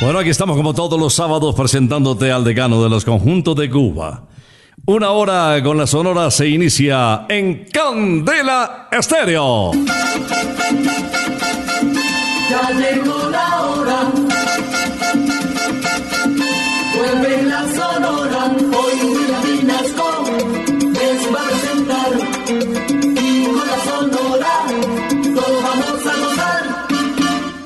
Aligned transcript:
Bueno, 0.00 0.20
aquí 0.20 0.30
estamos 0.30 0.56
como 0.56 0.74
todos 0.74 0.98
los 0.98 1.12
sábados 1.12 1.56
presentándote 1.56 2.30
al 2.30 2.44
decano 2.44 2.82
de 2.84 2.88
los 2.88 3.04
conjuntos 3.04 3.56
de 3.56 3.68
Cuba. 3.68 4.22
Una 4.86 5.10
hora 5.10 5.60
con 5.62 5.76
la 5.76 5.88
sonora 5.88 6.30
se 6.30 6.48
inicia 6.48 7.26
en 7.28 7.66
Candela 7.72 8.88
Estéreo. 8.92 9.72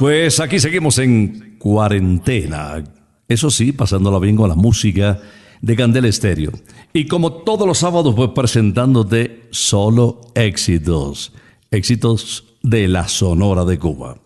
Pues 0.03 0.41
aquí 0.41 0.59
seguimos 0.59 0.99
en 0.99 1.59
cuarentena. 1.61 2.83
Eso 3.29 3.53
sí, 3.53 3.71
pasándola 3.71 4.19
bien 4.19 4.35
con 4.35 4.49
la 4.49 4.57
música 4.57 5.21
de 5.61 5.77
Candela 5.77 6.09
Estéreo. 6.09 6.51
Y 6.93 7.07
como 7.07 7.33
todos 7.45 7.69
los 7.69 7.79
sábados, 7.79 8.13
pues 8.17 8.31
presentándote 8.35 9.45
solo 9.53 10.21
éxitos. 10.35 11.33
Éxitos 11.71 12.57
de 12.65 12.89
la 12.89 13.07
Sonora 13.07 13.65
de 13.65 13.79
Cuba. 13.79 14.17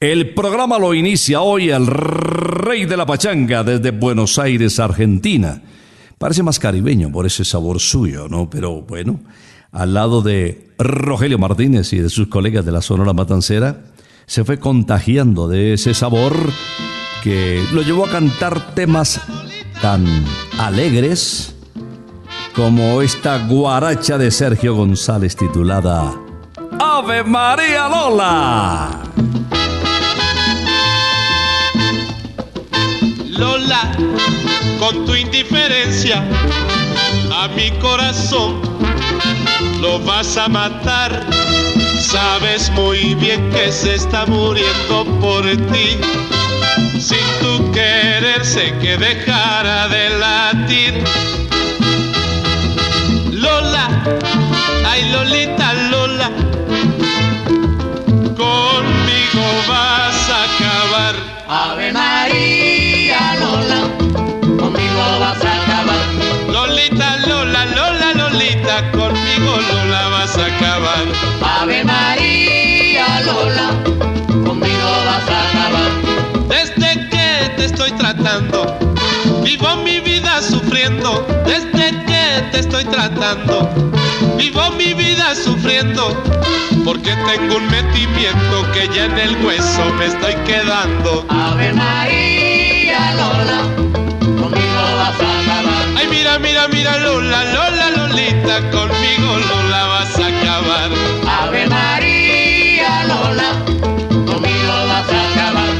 El 0.00 0.34
programa 0.34 0.78
lo 0.78 0.92
inicia 0.92 1.40
hoy 1.40 1.70
el 1.70 1.86
rey 1.86 2.84
de 2.84 2.98
la 2.98 3.06
pachanga 3.06 3.64
desde 3.64 3.92
Buenos 3.92 4.38
Aires, 4.38 4.78
Argentina. 4.78 5.62
Parece 6.18 6.42
más 6.42 6.58
caribeño 6.58 7.10
por 7.10 7.24
ese 7.24 7.46
sabor 7.46 7.80
suyo, 7.80 8.28
¿no? 8.28 8.50
Pero 8.50 8.82
bueno, 8.82 9.20
al 9.72 9.94
lado 9.94 10.20
de 10.20 10.74
Rogelio 10.78 11.38
Martínez 11.38 11.94
y 11.94 12.00
de 12.00 12.10
sus 12.10 12.28
colegas 12.28 12.66
de 12.66 12.72
la 12.72 12.82
Sonora 12.82 13.14
Matancera, 13.14 13.95
se 14.26 14.44
fue 14.44 14.58
contagiando 14.58 15.48
de 15.48 15.74
ese 15.74 15.94
sabor 15.94 16.34
que 17.22 17.64
lo 17.72 17.82
llevó 17.82 18.06
a 18.06 18.10
cantar 18.10 18.74
temas 18.74 19.20
tan 19.80 20.04
alegres 20.58 21.54
como 22.54 23.02
esta 23.02 23.46
guaracha 23.46 24.18
de 24.18 24.30
Sergio 24.30 24.74
González 24.74 25.36
titulada 25.36 26.12
Ave 26.78 27.22
María 27.24 27.88
Lola. 27.88 29.02
Lola, 33.30 33.92
con 34.78 35.04
tu 35.04 35.14
indiferencia 35.14 36.24
a 37.32 37.48
mi 37.48 37.70
corazón 37.78 38.60
lo 39.80 40.00
vas 40.00 40.36
a 40.36 40.48
matar 40.48 41.26
Sabes 42.06 42.70
muy 42.70 43.16
bien 43.16 43.50
que 43.50 43.72
se 43.72 43.96
está 43.96 44.26
muriendo 44.26 45.04
por 45.20 45.44
ti. 45.72 45.98
Sin 47.00 47.26
tu 47.40 47.72
querer 47.72 48.44
sé 48.44 48.72
que 48.80 48.96
dejara 48.96 49.88
de 49.88 50.10
latir. 50.10 51.04
Lola, 53.32 53.88
ay 54.86 55.10
Lolita 55.10 55.74
Lola, 55.90 56.30
conmigo 58.36 59.46
vas 59.66 60.30
a 60.30 60.44
acabar. 60.44 61.14
Ave 61.48 61.92
sufriendo. 81.06 81.26
Desde 81.44 82.04
que 82.04 82.42
te 82.52 82.58
estoy 82.60 82.84
tratando, 82.84 83.68
vivo 84.36 84.70
mi 84.76 84.94
vida 84.94 85.34
sufriendo. 85.34 86.22
Porque 86.84 87.14
tengo 87.26 87.56
un 87.56 87.66
metimiento 87.68 88.72
que 88.72 88.88
ya 88.94 89.06
en 89.06 89.18
el 89.18 89.44
hueso 89.44 89.84
me 89.98 90.06
estoy 90.06 90.34
quedando. 90.46 91.26
Ave 91.28 91.72
María 91.72 93.14
Lola, 93.14 93.62
conmigo 94.22 94.82
vas 94.96 95.20
a 95.20 95.40
acabar. 95.42 95.86
Ay, 95.96 96.06
mira, 96.08 96.38
mira, 96.38 96.68
mira, 96.68 96.96
Lola, 96.98 97.44
Lola, 97.52 97.90
Lolita, 97.90 98.70
conmigo 98.70 99.38
Lola 99.48 99.84
vas 99.86 100.18
a 100.18 100.26
acabar. 100.26 100.90
Ave 101.42 101.66
María 101.66 103.04
Lola, 103.04 103.50
conmigo 104.26 104.74
vas 104.88 105.10
a 105.10 105.32
acabar. 105.32 105.72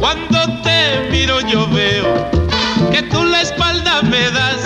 Cuando 0.00 0.62
te 0.62 1.08
miro 1.10 1.40
yo 1.42 1.68
veo 1.68 2.30
que 2.90 3.02
tú 3.02 3.24
la 3.24 3.42
espalda 3.42 4.00
me 4.02 4.30
das. 4.30 4.65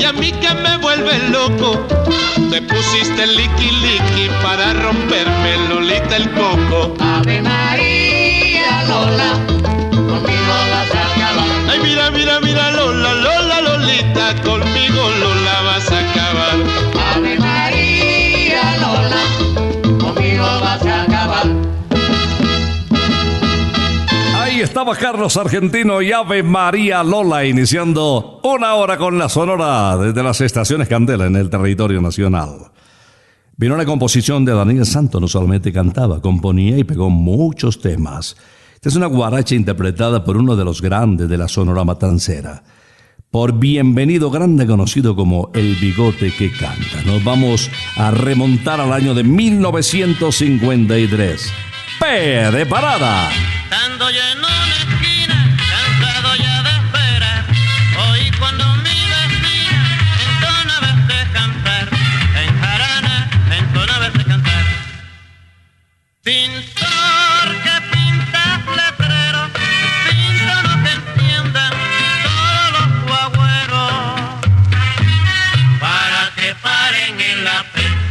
y 0.00 0.04
a 0.04 0.12
mí 0.12 0.32
que 0.32 0.54
me 0.54 0.78
vuelve 0.78 1.18
loco. 1.28 1.86
Te 2.50 2.62
pusiste 2.62 3.26
liqui 3.26 3.70
liqui 3.70 4.30
para 4.42 4.72
romperme 4.72 5.68
Lolita 5.68 6.16
el 6.16 6.30
coco. 6.32 6.94
Ave 7.00 7.42
María 7.42 8.84
Lola, 8.88 9.32
conmigo 9.92 10.54
vas 10.72 10.94
a 10.94 11.02
acabar. 11.12 11.46
Ay, 11.68 11.78
mira, 11.82 12.10
mira, 12.10 12.40
mira, 12.40 12.70
Lola, 12.70 13.12
Lola, 13.14 13.60
Lolita, 13.60 14.34
conmigo 14.42 14.69
estaba 24.80 24.96
Carlos 24.96 25.36
Argentino 25.36 26.00
y 26.00 26.10
Ave 26.10 26.42
María 26.42 27.02
Lola 27.02 27.44
iniciando 27.44 28.40
una 28.42 28.76
hora 28.76 28.96
con 28.96 29.18
la 29.18 29.28
sonora 29.28 29.98
desde 29.98 30.22
las 30.22 30.40
estaciones 30.40 30.88
Candela 30.88 31.26
en 31.26 31.36
el 31.36 31.50
territorio 31.50 32.00
nacional. 32.00 32.70
Vino 33.58 33.76
la 33.76 33.84
composición 33.84 34.46
de 34.46 34.54
Daniel 34.54 34.86
Santos, 34.86 35.20
no 35.20 35.28
solamente 35.28 35.70
cantaba, 35.70 36.22
componía 36.22 36.78
y 36.78 36.84
pegó 36.84 37.10
muchos 37.10 37.82
temas. 37.82 38.38
Esta 38.74 38.88
es 38.88 38.96
una 38.96 39.04
guaracha 39.04 39.54
interpretada 39.54 40.24
por 40.24 40.38
uno 40.38 40.56
de 40.56 40.64
los 40.64 40.80
grandes 40.80 41.28
de 41.28 41.36
la 41.36 41.48
sonora 41.48 41.84
matancera. 41.84 42.62
Por 43.30 43.58
bienvenido 43.58 44.30
grande 44.30 44.66
conocido 44.66 45.14
como 45.14 45.50
El 45.52 45.76
Bigote 45.76 46.32
que 46.32 46.50
Canta. 46.50 47.02
Nos 47.04 47.22
vamos 47.22 47.70
a 47.96 48.12
remontar 48.12 48.80
al 48.80 48.94
año 48.94 49.12
de 49.12 49.24
1953. 49.24 51.52
P 52.00 52.06
de 52.50 52.64
parada. 52.64 53.30
Estando 53.68 54.10
yo 54.10 54.30
Pintor 66.22 67.46
que 67.64 67.76
pinta 67.92 68.62
letrero, 68.76 69.48
pinta 70.06 70.62
no 70.64 70.74
te 70.84 70.90
entiendan 70.92 71.72
todos 72.22 72.72
los 72.72 72.88
guagüeros 73.04 73.92
para 75.80 76.22
que 76.36 76.54
paren 76.56 77.20
en 77.22 77.44
la 77.44 77.64
pena. 77.72 78.02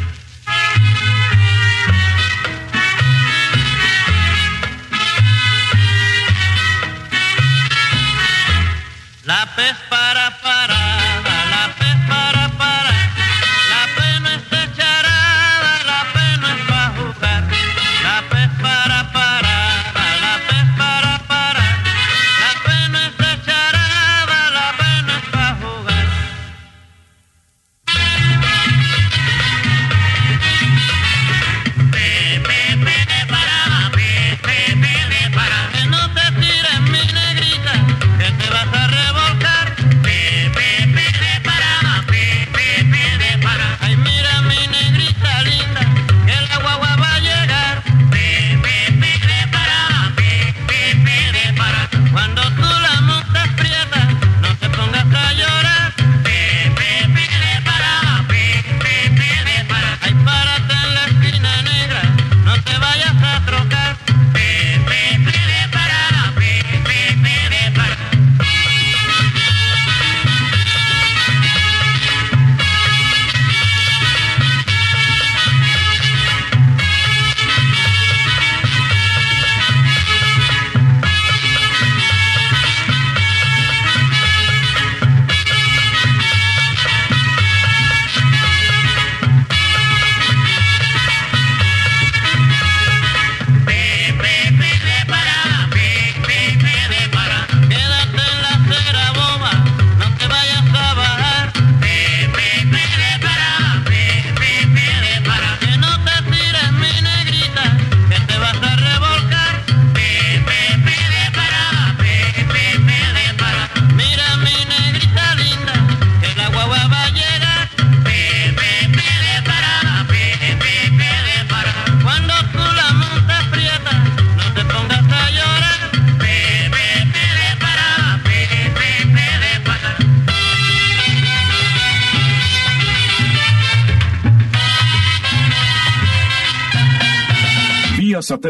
La 9.26 9.56
pespa 9.56 9.99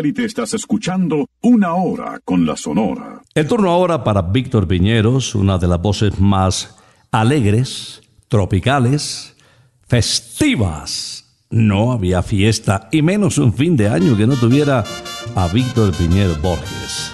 satélite 0.09 0.25
estás 0.25 0.53
escuchando 0.53 1.27
Una 1.41 1.73
Hora 1.75 2.19
con 2.23 2.45
la 2.45 2.55
Sonora. 2.55 3.21
El 3.33 3.47
turno 3.47 3.69
ahora 3.69 4.03
para 4.03 4.21
Víctor 4.21 4.67
Piñeros, 4.67 5.35
una 5.35 5.57
de 5.57 5.67
las 5.67 5.81
voces 5.81 6.19
más 6.19 6.75
alegres, 7.11 8.01
tropicales, 8.27 9.35
festivas. 9.87 11.25
No 11.51 11.91
había 11.91 12.21
fiesta 12.21 12.89
y 12.91 13.01
menos 13.01 13.37
un 13.37 13.53
fin 13.53 13.75
de 13.75 13.89
año 13.89 14.15
que 14.15 14.27
no 14.27 14.35
tuviera 14.35 14.83
a 15.35 15.47
Víctor 15.47 15.93
Piñeros 15.93 16.41
Borges. 16.41 17.11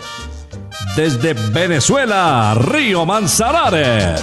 Desde 0.95 1.33
Venezuela, 1.33 2.55
Río 2.55 3.05
Manzanares. 3.05 4.21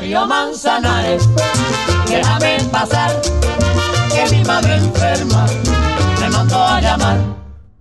Río 0.00 0.26
Manzanares, 0.26 1.28
déjame 2.08 2.58
pasar, 2.70 3.10
que 4.12 4.36
mi 4.36 4.44
madre 4.44 4.76
enferma 4.76 5.46
me 6.20 6.30
mandó 6.30 6.62
a 6.62 6.80
llamar. 6.80 7.47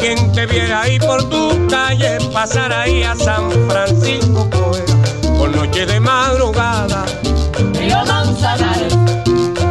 Quien 0.00 0.32
te 0.32 0.46
viera 0.46 0.82
ahí 0.82 0.98
por 0.98 1.28
tu 1.28 1.66
calle, 1.68 2.18
pasar 2.32 2.72
ahí 2.72 3.02
a 3.02 3.14
San 3.14 3.50
Francisco, 3.68 4.48
pues, 4.50 4.82
por 5.38 5.54
noche 5.54 5.84
de 5.86 6.00
madrugada. 6.00 7.04
Río 7.74 8.04
Manzanares, 8.06 8.96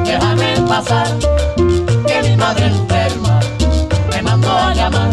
déjame 0.06 0.62
pasar, 0.68 1.18
que 2.08 2.30
mi 2.30 2.38
madre 2.38 2.68
enferma 2.68 3.40
me 4.12 4.22
mandó 4.22 4.52
a 4.52 4.74
llamar. 4.74 5.10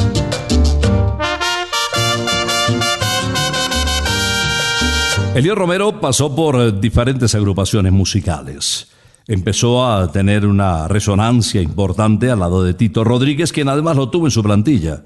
Elías 5.35 5.57
Romero 5.57 6.01
pasó 6.01 6.35
por 6.35 6.81
diferentes 6.81 7.35
agrupaciones 7.35 7.93
musicales. 7.93 8.89
Empezó 9.29 9.85
a 9.85 10.13
tener 10.13 10.47
una 10.47 10.87
resonancia 10.87 11.61
importante 11.61 12.31
al 12.31 12.39
lado 12.39 12.63
de 12.63 12.75
Tito 12.75 13.03
Rodríguez, 13.03 13.53
quien 13.53 13.69
además 13.69 13.97
lo 13.97 14.09
tuvo 14.09 14.27
en 14.27 14.31
su 14.31 14.43
plantilla. 14.43 15.03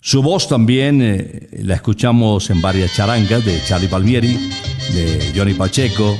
Su 0.00 0.22
voz 0.22 0.48
también 0.48 1.00
eh, 1.02 1.48
la 1.62 1.74
escuchamos 1.74 2.48
en 2.48 2.62
varias 2.62 2.94
charangas 2.94 3.44
de 3.44 3.62
Charlie 3.64 3.88
Palmieri, 3.88 4.50
de 4.94 5.30
Johnny 5.36 5.52
Pacheco, 5.52 6.16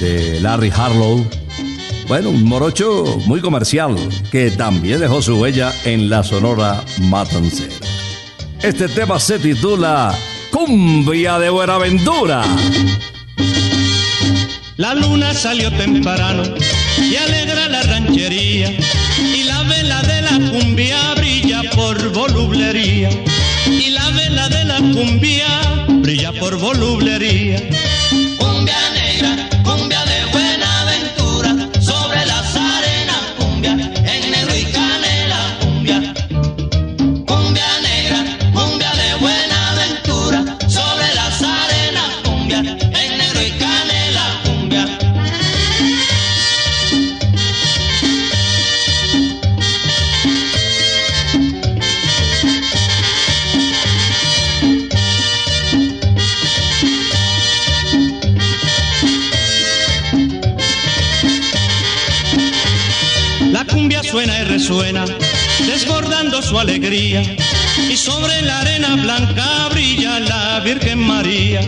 de 0.00 0.38
Larry 0.40 0.70
Harlow. 0.70 1.26
Bueno, 2.06 2.28
un 2.28 2.44
morocho 2.44 3.04
muy 3.26 3.40
comercial 3.40 3.96
que 4.30 4.50
también 4.50 5.00
dejó 5.00 5.22
su 5.22 5.40
huella 5.40 5.72
en 5.84 6.10
la 6.10 6.22
sonora 6.22 6.84
matancera. 7.08 7.74
Este 8.62 8.86
tema 8.88 9.18
se 9.18 9.38
titula 9.38 10.14
Cumbia 10.52 11.38
de 11.38 11.48
Buenaventura. 11.48 12.44
La 14.80 14.94
luna 14.94 15.34
salió 15.34 15.70
temprano 15.72 16.42
y 16.96 17.14
alegra 17.14 17.68
la 17.68 17.82
ranchería 17.82 18.72
y 19.20 19.42
la 19.42 19.62
vela 19.64 20.00
de 20.00 20.22
la 20.22 20.50
cumbia 20.50 21.12
brilla 21.16 21.60
por 21.74 22.10
volublería 22.14 23.10
y 23.66 23.90
la 23.90 24.08
vela 24.08 24.48
de 24.48 24.64
la 24.64 24.78
cumbia 24.78 25.84
brilla 25.86 26.32
por 26.32 26.56
volublería. 26.58 27.60
Y 67.10 67.96
sobre 67.96 68.40
la 68.42 68.60
arena 68.60 68.94
blanca 68.94 69.68
brilla 69.70 70.20
la 70.20 70.60
Virgen 70.60 71.00
María. 71.00 71.60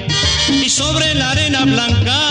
Y 0.49 0.69
sobre 0.69 1.15
la 1.15 1.33
arena 1.33 1.65
blanca 1.65 2.22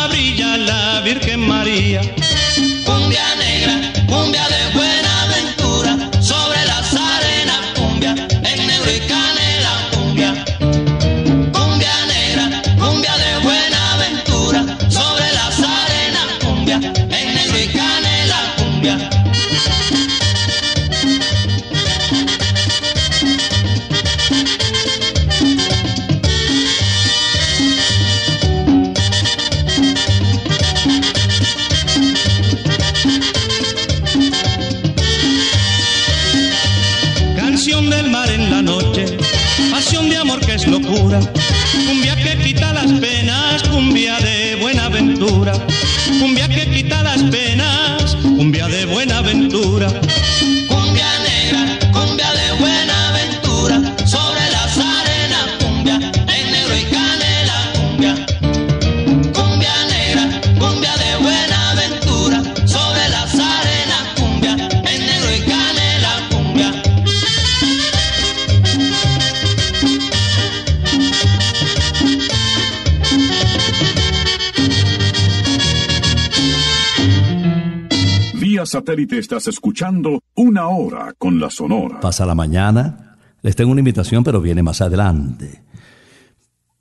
satélite 78.82 79.20
estás 79.20 79.48
escuchando 79.48 80.24
Una 80.34 80.68
Hora 80.68 81.14
con 81.16 81.40
la 81.40 81.52
Sonora. 81.52 82.00
Pasa 82.00 82.26
la 82.26 82.34
mañana. 82.34 83.16
Les 83.44 83.56
tengo 83.56 83.72
una 83.72 83.82
invitación, 83.82 84.24
pero 84.24 84.42
viene 84.42 84.64
más 84.64 84.82
adelante. 84.82 85.62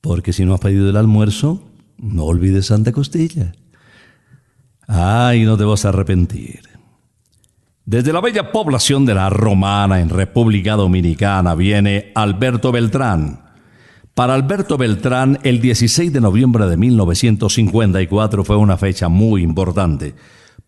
Porque 0.00 0.32
si 0.32 0.46
no 0.46 0.54
has 0.54 0.60
pedido 0.60 0.88
el 0.88 0.96
almuerzo, 0.96 1.62
no 1.98 2.24
olvides 2.24 2.66
Santa 2.66 2.92
Costilla. 2.92 3.52
Ay, 4.88 5.44
no 5.44 5.58
te 5.58 5.64
vas 5.64 5.84
a 5.84 5.90
arrepentir. 5.90 6.60
Desde 7.84 8.14
la 8.14 8.22
bella 8.22 8.50
población 8.50 9.04
de 9.04 9.14
la 9.14 9.28
Romana 9.28 10.00
en 10.00 10.08
República 10.08 10.76
Dominicana 10.76 11.54
viene 11.54 12.12
Alberto 12.14 12.72
Beltrán. 12.72 13.42
Para 14.14 14.32
Alberto 14.32 14.78
Beltrán, 14.78 15.38
el 15.42 15.60
16 15.60 16.14
de 16.14 16.20
noviembre 16.22 16.66
de 16.66 16.78
1954 16.78 18.42
fue 18.42 18.56
una 18.56 18.78
fecha 18.78 19.08
muy 19.10 19.42
importante, 19.42 20.14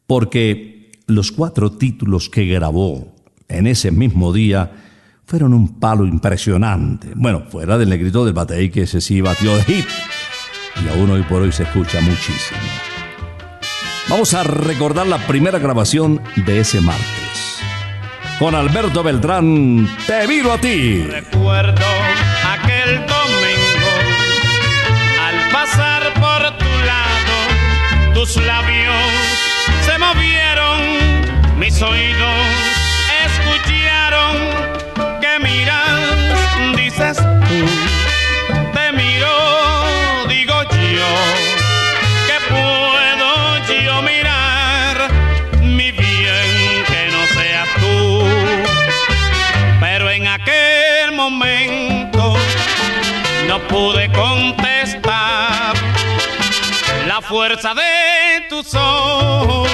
porque 0.07 0.72
los 1.07 1.33
cuatro 1.33 1.73
títulos 1.73 2.29
que 2.29 2.47
grabó 2.47 3.15
en 3.49 3.67
ese 3.67 3.91
mismo 3.91 4.33
día 4.33 4.71
fueron 5.25 5.55
un 5.55 5.81
palo 5.81 6.07
impresionante. 6.07 7.13
Bueno, 7.15 7.45
fuera 7.49 7.79
del 7.79 7.89
negrito 7.89 8.25
del 8.25 8.35
batey 8.35 8.71
que 8.71 8.83
ese 8.83 9.01
sí 9.01 9.21
batió 9.21 9.57
de 9.57 9.65
hit, 9.65 9.87
y 10.85 10.89
aún 10.89 11.11
hoy 11.11 11.23
por 11.23 11.43
hoy 11.43 11.53
se 11.53 11.63
escucha 11.63 12.01
muchísimo. 12.01 12.61
Vamos 14.09 14.35
a 14.35 14.43
recordar 14.43 15.07
la 15.07 15.19
primera 15.27 15.59
grabación 15.59 16.21
de 16.45 16.61
ese 16.61 16.81
martes. 16.81 17.59
Con 18.39 18.55
Alberto 18.55 19.03
Beltrán, 19.03 19.89
te 20.07 20.27
miro 20.27 20.53
a 20.53 20.59
ti. 20.59 21.05
Recuerdo 21.05 21.87
aquel 22.45 22.97
domingo 22.97 23.93
al 25.21 25.51
pasar 25.53 26.13
por 26.15 26.59
tu 26.59 26.65
lado, 26.85 28.15
tus 28.15 28.37
labios 28.45 28.95
se 29.87 29.99
movieron, 29.99 30.42
mis 31.63 31.81
oídos 31.81 32.35
escucharon 33.25 34.37
que 35.21 35.39
miras, 35.39 36.75
dices 36.75 37.17
tú, 37.19 37.61
te 38.73 38.91
miro, 38.91 40.27
digo 40.27 40.61
yo, 40.65 41.13
que 42.27 42.39
puedo 42.51 43.81
yo 43.81 44.03
mirar, 44.03 45.09
mi 45.63 45.93
bien 45.93 46.85
que 46.89 47.09
no 47.13 47.27
seas 47.29 47.69
tú 47.79 48.25
pero 49.79 50.11
en 50.11 50.27
aquel 50.27 51.13
momento 51.13 52.35
no 53.47 53.61
pude 53.69 54.11
contestar. 54.11 55.75
La 57.07 57.21
fuerza 57.21 57.73
de 57.75 58.47
tus 58.49 58.75
ojos 58.75 59.69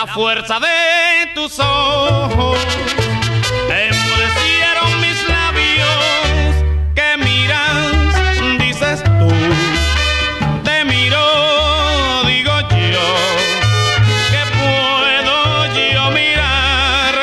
La 0.00 0.06
fuerza 0.06 0.58
de 0.58 1.26
tus 1.34 1.58
ojos 1.58 2.58
enmudecieron 3.68 5.00
mis 5.02 5.28
labios 5.28 6.64
que 6.94 7.18
miras, 7.18 7.92
dices 8.58 9.04
tú. 9.04 9.28
Te 10.64 10.86
miro, 10.86 11.22
digo 12.26 12.50
yo, 12.70 13.08
que 14.30 14.42
puedo 14.56 15.36
yo 15.92 16.10
mirar 16.12 17.14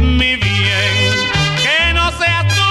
mi 0.00 0.36
bien, 0.36 1.12
que 1.62 1.92
no 1.92 2.10
seas 2.12 2.46
tú. 2.48 2.64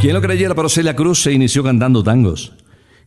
Quien 0.00 0.14
lo 0.14 0.20
creyera, 0.22 0.54
pero 0.54 0.68
Celia 0.68 0.94
Cruz 0.94 1.24
se 1.24 1.32
inició 1.32 1.64
cantando 1.64 2.04
tangos. 2.04 2.52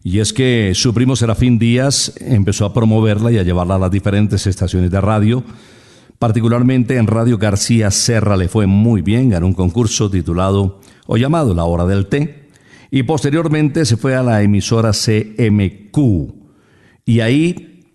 Y 0.04 0.20
es 0.20 0.32
que 0.32 0.72
su 0.76 0.94
primo 0.94 1.16
Serafín 1.16 1.60
Díaz 1.60 2.14
empezó 2.20 2.66
a 2.66 2.74
promoverla 2.74 3.32
y 3.32 3.38
a 3.38 3.44
llevarla 3.44 3.76
a 3.76 3.80
las 3.80 3.92
diferentes 3.92 4.48
estaciones 4.48 4.92
de 4.92 5.02
radio. 5.02 5.44
Particularmente 6.18 6.98
en 6.98 7.08
Radio 7.08 7.38
García 7.38 7.92
Serra 7.92 8.38
le 8.38 8.48
fue 8.48 8.66
muy 8.66 9.02
bien, 9.02 9.30
ganó 9.30 9.48
un 9.48 9.54
concurso 9.54 10.10
titulado 10.10 10.80
o 11.06 11.18
llamado 11.18 11.54
La 11.54 11.66
Hora 11.66 11.86
del 11.86 12.08
Té. 12.08 12.50
Y 12.92 13.04
posteriormente 13.04 13.86
se 13.86 13.98
fue 13.98 14.16
a 14.16 14.24
la 14.24 14.42
emisora 14.42 14.92
CMQ. 14.92 15.98
Y 17.06 17.20
ahí 17.20 17.94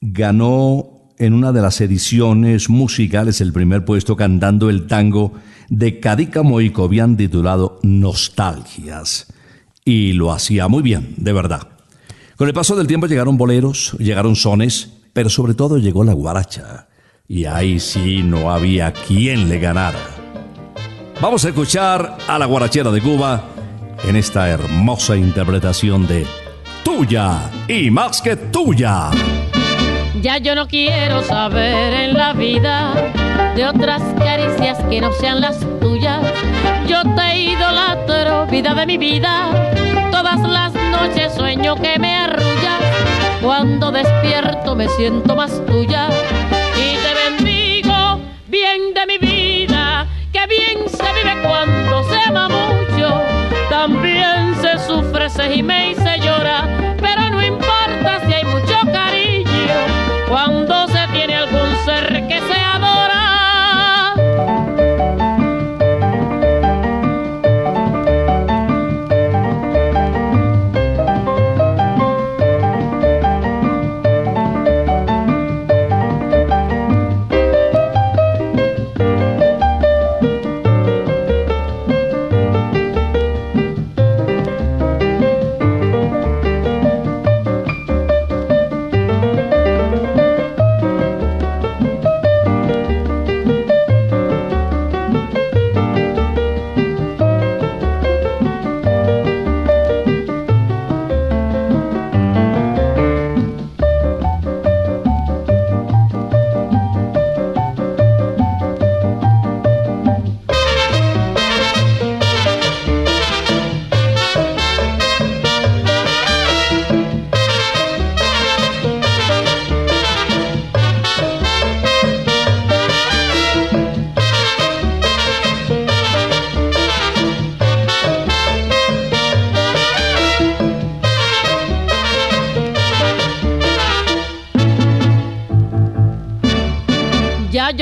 ganó 0.00 1.12
en 1.18 1.34
una 1.34 1.52
de 1.52 1.62
las 1.62 1.80
ediciones 1.80 2.68
musicales 2.68 3.40
el 3.40 3.52
primer 3.52 3.84
puesto 3.84 4.16
cantando 4.16 4.70
el 4.70 4.86
tango 4.86 5.34
de 5.68 6.00
Cadícamo 6.00 6.60
y 6.60 6.70
Cobian 6.70 7.16
titulado 7.16 7.78
Nostalgias. 7.82 9.33
Y 9.84 10.14
lo 10.14 10.32
hacía 10.32 10.68
muy 10.68 10.82
bien, 10.82 11.14
de 11.18 11.32
verdad. 11.32 11.68
Con 12.36 12.48
el 12.48 12.54
paso 12.54 12.74
del 12.74 12.86
tiempo 12.86 13.06
llegaron 13.06 13.36
boleros, 13.36 13.94
llegaron 13.98 14.34
sones, 14.34 14.90
pero 15.12 15.28
sobre 15.28 15.54
todo 15.54 15.78
llegó 15.78 16.04
la 16.04 16.14
guaracha. 16.14 16.88
Y 17.28 17.44
ahí 17.44 17.78
sí 17.80 18.22
no 18.22 18.50
había 18.50 18.92
quien 18.92 19.48
le 19.48 19.58
ganara. 19.58 19.98
Vamos 21.20 21.44
a 21.44 21.48
escuchar 21.48 22.18
a 22.26 22.38
la 22.38 22.46
guarachera 22.46 22.90
de 22.90 23.00
Cuba 23.00 23.44
en 24.06 24.16
esta 24.16 24.48
hermosa 24.48 25.16
interpretación 25.16 26.06
de 26.06 26.26
Tuya 26.82 27.50
y 27.68 27.90
más 27.90 28.20
que 28.20 28.36
tuya. 28.36 29.10
Ya 30.20 30.38
yo 30.38 30.54
no 30.54 30.66
quiero 30.68 31.22
saber 31.22 31.94
en 31.94 32.14
la 32.14 32.32
vida 32.32 32.94
de 33.54 33.64
otras 33.64 34.02
caricias 34.18 34.78
que 34.90 35.00
no 35.00 35.12
sean 35.12 35.40
las 35.40 35.58
tuyas. 35.80 36.22
Yo 36.86 37.02
te 37.14 37.36
idolatro, 37.36 38.46
vida 38.46 38.74
de 38.74 38.86
mi 38.86 38.98
vida. 38.98 39.50
Todas 40.10 40.40
las 40.40 40.72
noches 40.74 41.34
sueño 41.34 41.76
que 41.76 41.98
me 41.98 42.14
arrullas. 42.16 42.80
Cuando 43.42 43.90
despierto 43.90 44.74
me 44.74 44.88
siento 44.88 45.34
más 45.34 45.64
tuya. 45.66 46.08
Y 46.76 46.96
te 46.96 47.14
bendigo, 47.24 48.20
bien 48.48 48.94
de 48.94 49.06
mi 49.06 49.18
vida. 49.18 50.06
Que 50.32 50.46
bien 50.46 50.88
se 50.88 51.12
vive 51.14 51.42
cuando 51.42 52.04
se 52.04 52.18
ama 52.28 52.48
mucho. 52.48 53.22
También 53.70 54.54
se 54.60 54.78
sufre, 54.86 55.30
se 55.30 55.48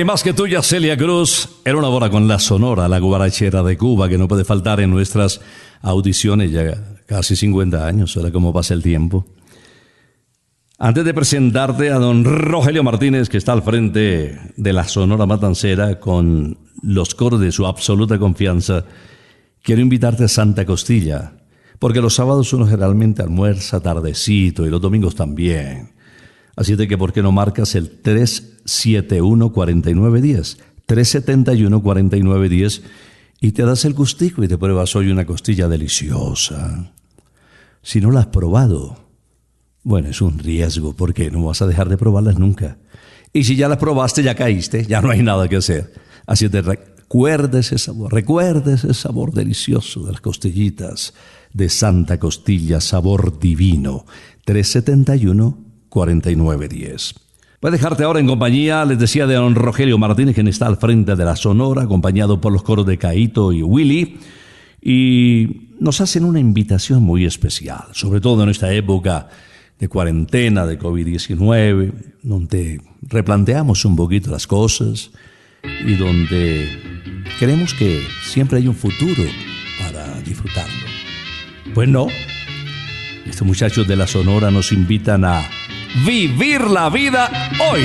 Y 0.00 0.04
más 0.04 0.22
que 0.22 0.32
tuya, 0.32 0.62
Celia 0.62 0.96
Cruz. 0.96 1.60
Era 1.62 1.76
una 1.76 1.88
boda 1.88 2.08
con 2.08 2.26
la 2.26 2.38
Sonora, 2.38 2.88
la 2.88 2.98
guarachera 2.98 3.62
de 3.62 3.76
Cuba, 3.76 4.08
que 4.08 4.16
no 4.16 4.28
puede 4.28 4.44
faltar 4.44 4.80
en 4.80 4.90
nuestras 4.90 5.42
audiciones 5.82 6.50
ya 6.52 6.96
casi 7.06 7.36
50 7.36 7.86
años, 7.86 8.16
ahora 8.16 8.30
como 8.30 8.50
pasa 8.50 8.72
el 8.72 8.82
tiempo. 8.82 9.26
Antes 10.78 11.04
de 11.04 11.12
presentarte 11.12 11.90
a 11.90 11.98
don 11.98 12.24
Rogelio 12.24 12.82
Martínez, 12.82 13.28
que 13.28 13.36
está 13.36 13.52
al 13.52 13.62
frente 13.62 14.38
de 14.56 14.72
la 14.72 14.84
Sonora 14.84 15.26
Matancera 15.26 16.00
con 16.00 16.56
los 16.82 17.14
coros 17.14 17.40
de 17.40 17.52
su 17.52 17.66
absoluta 17.66 18.18
confianza, 18.18 18.86
quiero 19.62 19.82
invitarte 19.82 20.24
a 20.24 20.28
Santa 20.28 20.64
Costilla, 20.64 21.34
porque 21.78 22.00
los 22.00 22.14
sábados 22.14 22.54
uno 22.54 22.66
generalmente 22.66 23.20
almuerza 23.22 23.80
tardecito 23.80 24.66
y 24.66 24.70
los 24.70 24.80
domingos 24.80 25.14
también. 25.14 25.99
Así 26.56 26.76
de 26.76 26.88
que, 26.88 26.98
¿por 26.98 27.12
qué 27.12 27.22
no 27.22 27.32
marcas 27.32 27.74
el 27.74 28.02
371-4910? 28.02 30.58
371-4910 30.86 32.82
y 33.40 33.52
te 33.52 33.62
das 33.62 33.84
el 33.84 33.94
gustico 33.94 34.44
y 34.44 34.48
te 34.48 34.58
pruebas 34.58 34.94
hoy 34.96 35.10
una 35.10 35.24
costilla 35.24 35.68
deliciosa. 35.68 36.92
Si 37.82 38.00
no 38.00 38.10
la 38.10 38.20
has 38.20 38.26
probado, 38.26 38.98
bueno, 39.82 40.08
es 40.08 40.20
un 40.20 40.38
riesgo 40.38 40.94
porque 40.94 41.30
no 41.30 41.46
vas 41.46 41.62
a 41.62 41.66
dejar 41.66 41.88
de 41.88 41.96
probarlas 41.96 42.38
nunca. 42.38 42.76
Y 43.32 43.44
si 43.44 43.56
ya 43.56 43.68
las 43.68 43.78
probaste, 43.78 44.22
ya 44.22 44.34
caíste, 44.34 44.84
ya 44.84 45.00
no 45.00 45.10
hay 45.10 45.22
nada 45.22 45.48
que 45.48 45.56
hacer. 45.56 45.92
Así 46.26 46.48
te 46.48 46.60
recuerda 46.60 47.60
ese 47.60 47.78
sabor, 47.78 48.12
recuerda 48.12 48.74
ese 48.74 48.92
sabor 48.92 49.32
delicioso 49.32 50.04
de 50.04 50.12
las 50.12 50.20
costillitas 50.20 51.14
de 51.52 51.68
Santa 51.68 52.18
Costilla, 52.18 52.80
sabor 52.80 53.38
divino. 53.38 54.04
371-4910. 55.90 57.14
Voy 57.60 57.68
a 57.68 57.72
dejarte 57.72 58.04
ahora 58.04 58.20
en 58.20 58.26
compañía, 58.26 58.84
les 58.86 58.98
decía, 58.98 59.26
de 59.26 59.34
don 59.34 59.54
Rogelio 59.54 59.98
Martínez, 59.98 60.34
quien 60.34 60.48
está 60.48 60.66
al 60.66 60.78
frente 60.78 61.14
de 61.14 61.24
la 61.24 61.36
Sonora, 61.36 61.82
acompañado 61.82 62.40
por 62.40 62.52
los 62.52 62.62
coros 62.62 62.86
de 62.86 62.96
Caito 62.96 63.52
y 63.52 63.62
Willy. 63.62 64.18
Y 64.80 65.68
nos 65.78 66.00
hacen 66.00 66.24
una 66.24 66.40
invitación 66.40 67.02
muy 67.02 67.26
especial, 67.26 67.84
sobre 67.92 68.22
todo 68.22 68.42
en 68.44 68.48
esta 68.48 68.72
época 68.72 69.28
de 69.78 69.88
cuarentena, 69.88 70.64
de 70.64 70.78
COVID-19, 70.78 71.92
donde 72.22 72.80
replanteamos 73.02 73.84
un 73.84 73.96
poquito 73.96 74.30
las 74.30 74.46
cosas 74.46 75.10
y 75.86 75.94
donde 75.96 76.68
queremos 77.38 77.74
que 77.74 78.02
siempre 78.22 78.58
hay 78.58 78.68
un 78.68 78.74
futuro 78.74 79.22
para 79.80 80.20
disfrutarlo. 80.22 80.86
Pues 81.74 81.88
no, 81.88 82.08
estos 83.26 83.46
muchachos 83.46 83.86
de 83.86 83.96
la 83.96 84.06
Sonora 84.06 84.50
nos 84.50 84.72
invitan 84.72 85.24
a 85.24 85.42
vivir 85.94 86.62
la 86.62 86.88
vida 86.90 87.30
hoy. 87.70 87.82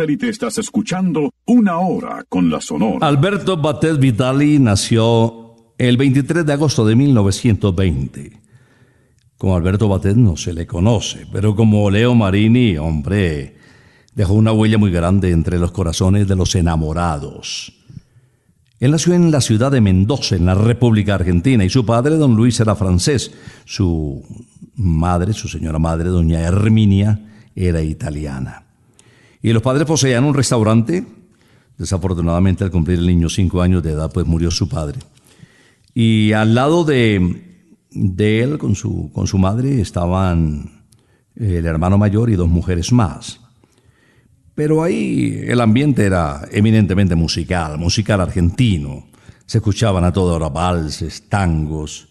Satélite 0.00 0.30
estás 0.30 0.56
escuchando 0.56 1.30
Una 1.44 1.78
Hora 1.78 2.24
con 2.26 2.48
la 2.48 2.62
Sonora. 2.62 3.06
Alberto 3.06 3.58
Batet 3.58 3.98
Vitali 3.98 4.58
nació 4.58 5.74
el 5.76 5.98
23 5.98 6.46
de 6.46 6.52
agosto 6.54 6.86
de 6.86 6.96
1920. 6.96 8.40
Como 9.36 9.54
Alberto 9.54 9.88
Batet 9.88 10.16
no 10.16 10.38
se 10.38 10.54
le 10.54 10.66
conoce, 10.66 11.26
pero 11.30 11.54
como 11.54 11.90
Leo 11.90 12.14
Marini, 12.14 12.78
hombre, 12.78 13.56
dejó 14.14 14.32
una 14.32 14.52
huella 14.52 14.78
muy 14.78 14.90
grande 14.90 15.32
entre 15.32 15.58
los 15.58 15.70
corazones 15.70 16.26
de 16.26 16.36
los 16.36 16.54
enamorados. 16.54 17.74
Él 18.78 18.92
nació 18.92 19.12
en 19.12 19.30
la 19.30 19.42
ciudad 19.42 19.70
de 19.70 19.82
Mendoza, 19.82 20.34
en 20.34 20.46
la 20.46 20.54
República 20.54 21.14
Argentina, 21.14 21.62
y 21.62 21.68
su 21.68 21.84
padre, 21.84 22.16
don 22.16 22.36
Luis, 22.36 22.58
era 22.58 22.74
francés. 22.74 23.32
Su 23.66 24.24
madre, 24.76 25.34
su 25.34 25.46
señora 25.46 25.78
madre, 25.78 26.08
doña 26.08 26.40
Herminia, 26.40 27.20
era 27.54 27.82
italiana. 27.82 28.69
Y 29.42 29.52
los 29.52 29.62
padres 29.62 29.86
poseían 29.86 30.24
un 30.24 30.34
restaurante. 30.34 31.04
Desafortunadamente, 31.78 32.64
al 32.64 32.70
cumplir 32.70 32.98
el 32.98 33.06
niño 33.06 33.28
cinco 33.28 33.62
años 33.62 33.82
de 33.82 33.92
edad, 33.92 34.10
pues 34.12 34.26
murió 34.26 34.50
su 34.50 34.68
padre. 34.68 34.98
Y 35.94 36.32
al 36.32 36.54
lado 36.54 36.84
de, 36.84 37.64
de 37.90 38.42
él, 38.42 38.58
con 38.58 38.74
su, 38.74 39.10
con 39.12 39.26
su 39.26 39.38
madre, 39.38 39.80
estaban 39.80 40.84
el 41.36 41.64
hermano 41.64 41.96
mayor 41.96 42.30
y 42.30 42.36
dos 42.36 42.48
mujeres 42.48 42.92
más. 42.92 43.40
Pero 44.54 44.82
ahí 44.82 45.40
el 45.46 45.60
ambiente 45.60 46.04
era 46.04 46.42
eminentemente 46.52 47.14
musical, 47.14 47.78
musical 47.78 48.20
argentino. 48.20 49.06
Se 49.46 49.58
escuchaban 49.58 50.04
a 50.04 50.12
toda 50.12 50.34
hora 50.34 50.48
valses, 50.50 51.28
tangos, 51.28 52.08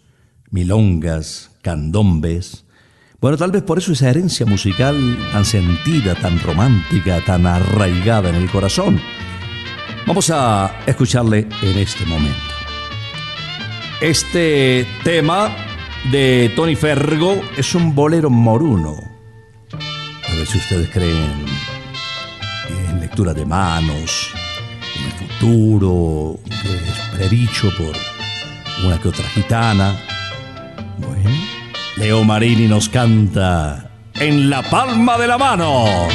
milongas, 0.49 1.51
candombes. 1.61 2.65
Bueno, 3.21 3.35
tal 3.35 3.51
vez 3.51 3.63
por 3.63 3.77
eso 3.77 3.91
esa 3.91 4.09
herencia 4.09 4.45
musical 4.45 4.95
tan 5.33 5.43
sentida, 5.43 6.15
tan 6.15 6.39
romántica, 6.39 7.19
tan 7.25 7.45
arraigada 7.45 8.29
en 8.29 8.35
el 8.35 8.49
corazón. 8.49 9.01
Vamos 10.07 10.29
a 10.29 10.73
escucharle 10.85 11.45
en 11.61 11.77
este 11.77 12.05
momento. 12.05 12.39
Este 13.99 14.87
tema 15.03 15.53
de 16.09 16.53
Tony 16.55 16.77
Fergo 16.77 17.41
es 17.57 17.75
un 17.75 17.93
bolero 17.93 18.29
moruno. 18.29 18.95
A 19.73 20.35
ver 20.35 20.47
si 20.47 20.57
ustedes 20.57 20.89
creen 20.89 21.45
en 22.89 23.01
lectura 23.01 23.33
de 23.33 23.45
manos, 23.45 24.33
en 24.95 25.05
el 25.05 25.11
futuro, 25.11 26.39
que 26.45 26.73
es 26.73 26.99
predicho 27.17 27.69
por 27.77 27.93
una 28.85 28.97
que 29.01 29.09
otra 29.09 29.27
gitana. 29.27 30.18
Leo 31.99 32.23
Marini 32.23 32.65
nos 32.65 32.87
canta 32.87 33.89
En 34.15 34.49
la 34.49 34.61
palma 34.63 35.17
de 35.17 35.27
la 35.27 35.37
mano. 35.37 36.07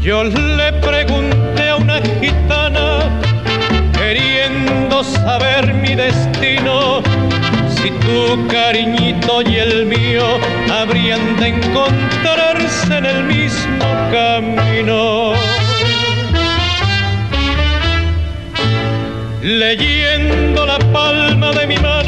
Yo 0.00 0.24
le 0.24 0.72
pregunté 0.80 1.68
a 1.68 1.76
una 1.76 2.00
gitana, 2.20 3.00
queriendo 3.92 5.04
saber 5.04 5.74
mi 5.74 5.94
destino, 5.94 7.02
si 7.76 7.90
tu 7.90 8.48
cariñito 8.48 9.42
y 9.42 9.56
el 9.56 9.84
mío 9.84 10.24
habrían 10.72 11.36
de 11.36 11.48
encontrarse 11.48 12.96
en 12.96 13.04
el 13.04 13.24
mismo 13.24 13.86
camino. 14.10 15.34
Leyendo 19.42 20.64
la 20.64 20.78
palma 20.92 21.52
de 21.52 21.66
mi 21.66 21.76
mano, 21.76 22.07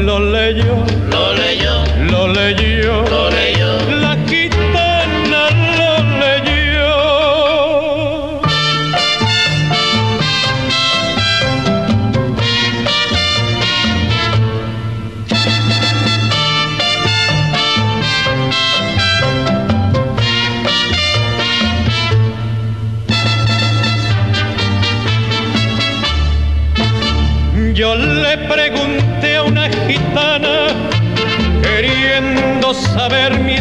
Lo 0.00 0.18
leyó, 0.18 0.82
lo 1.10 1.34
leyó, 1.34 1.84
lo 2.10 2.28
leyó. 2.28 3.04
lo 3.10 3.30
leyó. 3.30 3.69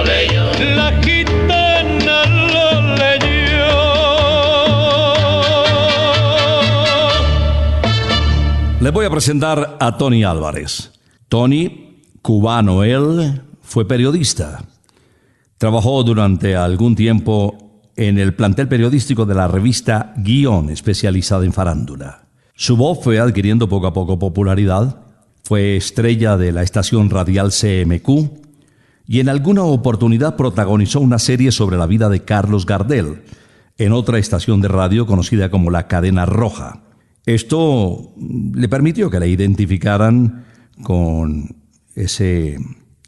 Voy 8.93 9.05
a 9.05 9.09
presentar 9.09 9.77
a 9.79 9.97
Tony 9.97 10.25
Álvarez. 10.25 10.91
Tony, 11.29 12.01
cubano 12.21 12.83
él, 12.83 13.41
fue 13.61 13.87
periodista. 13.87 14.65
Trabajó 15.57 16.03
durante 16.03 16.57
algún 16.57 16.95
tiempo 16.95 17.89
en 17.95 18.17
el 18.17 18.33
plantel 18.33 18.67
periodístico 18.67 19.25
de 19.25 19.33
la 19.33 19.47
revista 19.47 20.13
Guión, 20.17 20.69
especializada 20.69 21.45
en 21.45 21.53
farándula. 21.53 22.25
Su 22.53 22.75
voz 22.75 22.99
fue 23.01 23.17
adquiriendo 23.19 23.69
poco 23.69 23.87
a 23.87 23.93
poco 23.93 24.19
popularidad. 24.19 25.03
Fue 25.45 25.77
estrella 25.77 26.35
de 26.35 26.51
la 26.51 26.61
estación 26.61 27.09
radial 27.09 27.51
CMQ 27.51 28.09
y 29.07 29.21
en 29.21 29.29
alguna 29.29 29.63
oportunidad 29.63 30.35
protagonizó 30.35 30.99
una 30.99 31.17
serie 31.17 31.53
sobre 31.53 31.77
la 31.77 31.85
vida 31.85 32.09
de 32.09 32.25
Carlos 32.25 32.65
Gardel 32.65 33.23
en 33.77 33.93
otra 33.93 34.19
estación 34.19 34.59
de 34.59 34.67
radio 34.67 35.05
conocida 35.05 35.49
como 35.49 35.71
la 35.71 35.87
Cadena 35.87 36.25
Roja. 36.25 36.90
Esto 37.25 38.13
le 38.53 38.67
permitió 38.67 39.09
que 39.09 39.19
la 39.19 39.27
identificaran 39.27 40.45
con 40.81 41.55
ese 41.95 42.57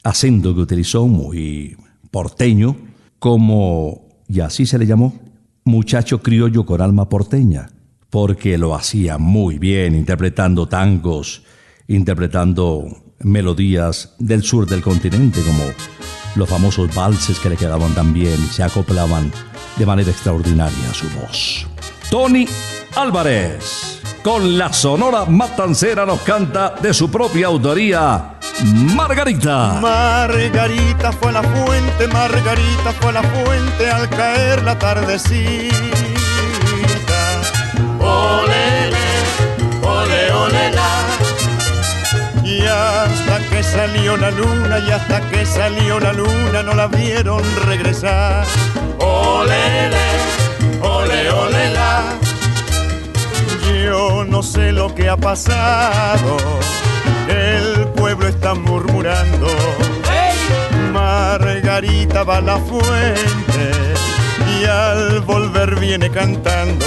acento 0.03 0.53
que 0.53 0.61
utilizó 0.61 1.07
muy 1.07 1.75
porteño, 2.11 2.75
como, 3.19 4.09
y 4.27 4.41
así 4.41 4.65
se 4.65 4.77
le 4.77 4.85
llamó, 4.85 5.19
muchacho 5.63 6.21
criollo 6.21 6.65
con 6.65 6.81
alma 6.81 7.09
porteña, 7.09 7.69
porque 8.09 8.57
lo 8.57 8.75
hacía 8.75 9.17
muy 9.17 9.57
bien 9.57 9.95
interpretando 9.95 10.67
tangos, 10.67 11.43
interpretando 11.87 13.15
melodías 13.19 14.15
del 14.19 14.43
sur 14.43 14.67
del 14.67 14.81
continente, 14.81 15.41
como 15.41 15.63
los 16.35 16.49
famosos 16.49 16.93
valses 16.93 17.39
que 17.39 17.49
le 17.49 17.57
quedaban 17.57 17.93
tan 17.95 18.13
bien 18.13 18.39
y 18.43 18.47
se 18.47 18.63
acoplaban 18.63 19.31
de 19.77 19.85
manera 19.85 20.11
extraordinaria 20.11 20.89
a 20.89 20.93
su 20.93 21.07
voz. 21.19 21.67
Tony 22.09 22.45
Álvarez, 22.95 24.01
con 24.23 24.57
la 24.57 24.71
sonora 24.71 25.25
matancera 25.25 26.05
nos 26.05 26.21
canta 26.21 26.75
de 26.81 26.93
su 26.93 27.09
propia 27.09 27.47
autoría, 27.47 28.35
Margarita. 28.63 29.79
Margarita 29.81 31.11
fue 31.11 31.31
la 31.31 31.41
fuente, 31.41 32.07
Margarita 32.07 32.91
fue 33.01 33.13
la 33.13 33.23
fuente 33.23 33.89
al 33.89 34.07
caer 34.09 34.63
la 34.63 34.77
tardecita. 34.77 35.75
Olele, 37.99 38.97
ole, 39.81 40.31
ole. 40.31 40.71
Y 42.43 42.61
hasta 42.61 43.39
que 43.49 43.63
salió 43.63 44.17
la 44.17 44.29
luna, 44.29 44.79
y 44.79 44.91
hasta 44.91 45.21
que 45.29 45.45
salió 45.45 45.99
la 45.99 46.13
luna, 46.13 46.61
no 46.63 46.75
la 46.75 46.87
vieron 46.87 47.41
regresar. 47.65 48.45
Olele, 48.99 49.97
ole, 50.81 51.31
ole. 51.31 52.22
Yo 53.71 54.25
no 54.25 54.43
sé 54.43 54.71
lo 54.71 54.93
que 54.93 55.09
ha 55.09 55.17
pasado, 55.17 56.37
el 57.27 57.87
pueblo 57.89 58.27
está 58.27 58.53
murmurando. 58.53 59.47
Margarita 60.91 62.23
va 62.23 62.37
a 62.37 62.41
la 62.41 62.57
fuente 62.57 63.71
y 64.59 64.65
al 64.65 65.21
volver 65.21 65.79
viene 65.79 66.09
cantando. 66.09 66.85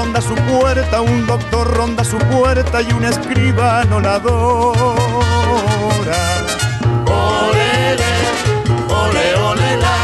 ronda 0.00 0.20
su 0.22 0.34
puerta, 0.34 1.02
un 1.02 1.26
doctor 1.26 1.76
ronda 1.76 2.02
su 2.04 2.16
puerta 2.16 2.80
y 2.80 2.90
un 2.90 3.04
escribano 3.04 4.00
la 4.00 4.14
adora. 4.14 4.82
Olele, 7.04 8.14
ole, 8.88 9.34
ole, 9.48 9.76
la. 9.76 9.98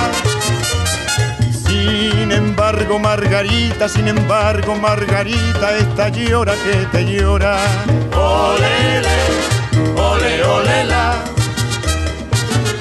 Sin 1.50 2.30
embargo, 2.30 2.98
Margarita, 2.98 3.88
sin 3.88 4.08
embargo, 4.08 4.74
Margarita, 4.74 5.74
esta 5.78 6.10
llora 6.10 6.52
que 6.64 6.76
te 6.92 7.02
llora. 7.10 7.56
Olele, 8.14 9.18
ole, 9.96 10.44
ole, 10.44 10.84
la. 10.84 11.14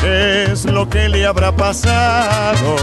Es 0.03 0.65
lo 0.65 0.89
que 0.89 1.07
le 1.07 1.25
habrá 1.25 1.55
pasado, 1.55 2.75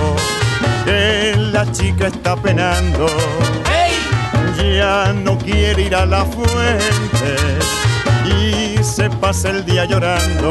que 0.87 1.35
la 1.37 1.71
chica 1.71 2.07
está 2.07 2.35
penando 2.35 3.07
no 4.73 5.37
quiere 5.37 5.83
ir 5.83 5.95
a 5.95 6.07
la 6.07 6.25
fuente 6.25 7.37
y 8.25 8.83
se 8.83 9.11
pasa 9.11 9.51
el 9.51 9.65
día 9.67 9.85
llorando. 9.85 10.49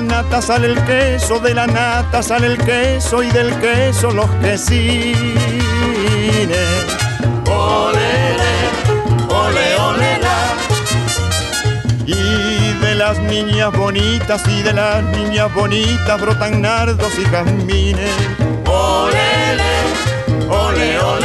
La 0.00 0.22
nata 0.22 0.40
sale 0.40 0.68
el 0.68 0.84
queso, 0.84 1.40
de 1.40 1.54
la 1.54 1.66
nata 1.66 2.22
sale 2.22 2.46
el 2.46 2.58
queso 2.58 3.20
y 3.22 3.30
del 3.30 3.52
queso 3.58 4.12
los 4.12 4.30
quesines. 4.42 5.16
Olele, 7.50 8.54
ole, 9.28 9.76
ole, 9.76 10.18
la. 10.20 10.54
Y 12.06 12.72
de 12.80 12.94
las 12.94 13.18
niñas 13.18 13.72
bonitas 13.72 14.42
y 14.46 14.62
de 14.62 14.72
las 14.72 15.02
niñas 15.02 15.52
bonitas 15.52 16.20
brotan 16.20 16.62
nardos 16.62 17.12
y 17.18 17.24
jazmines. 17.24 18.14
Olele, 18.66 19.72
ole, 20.48 20.98
ole, 21.00 21.17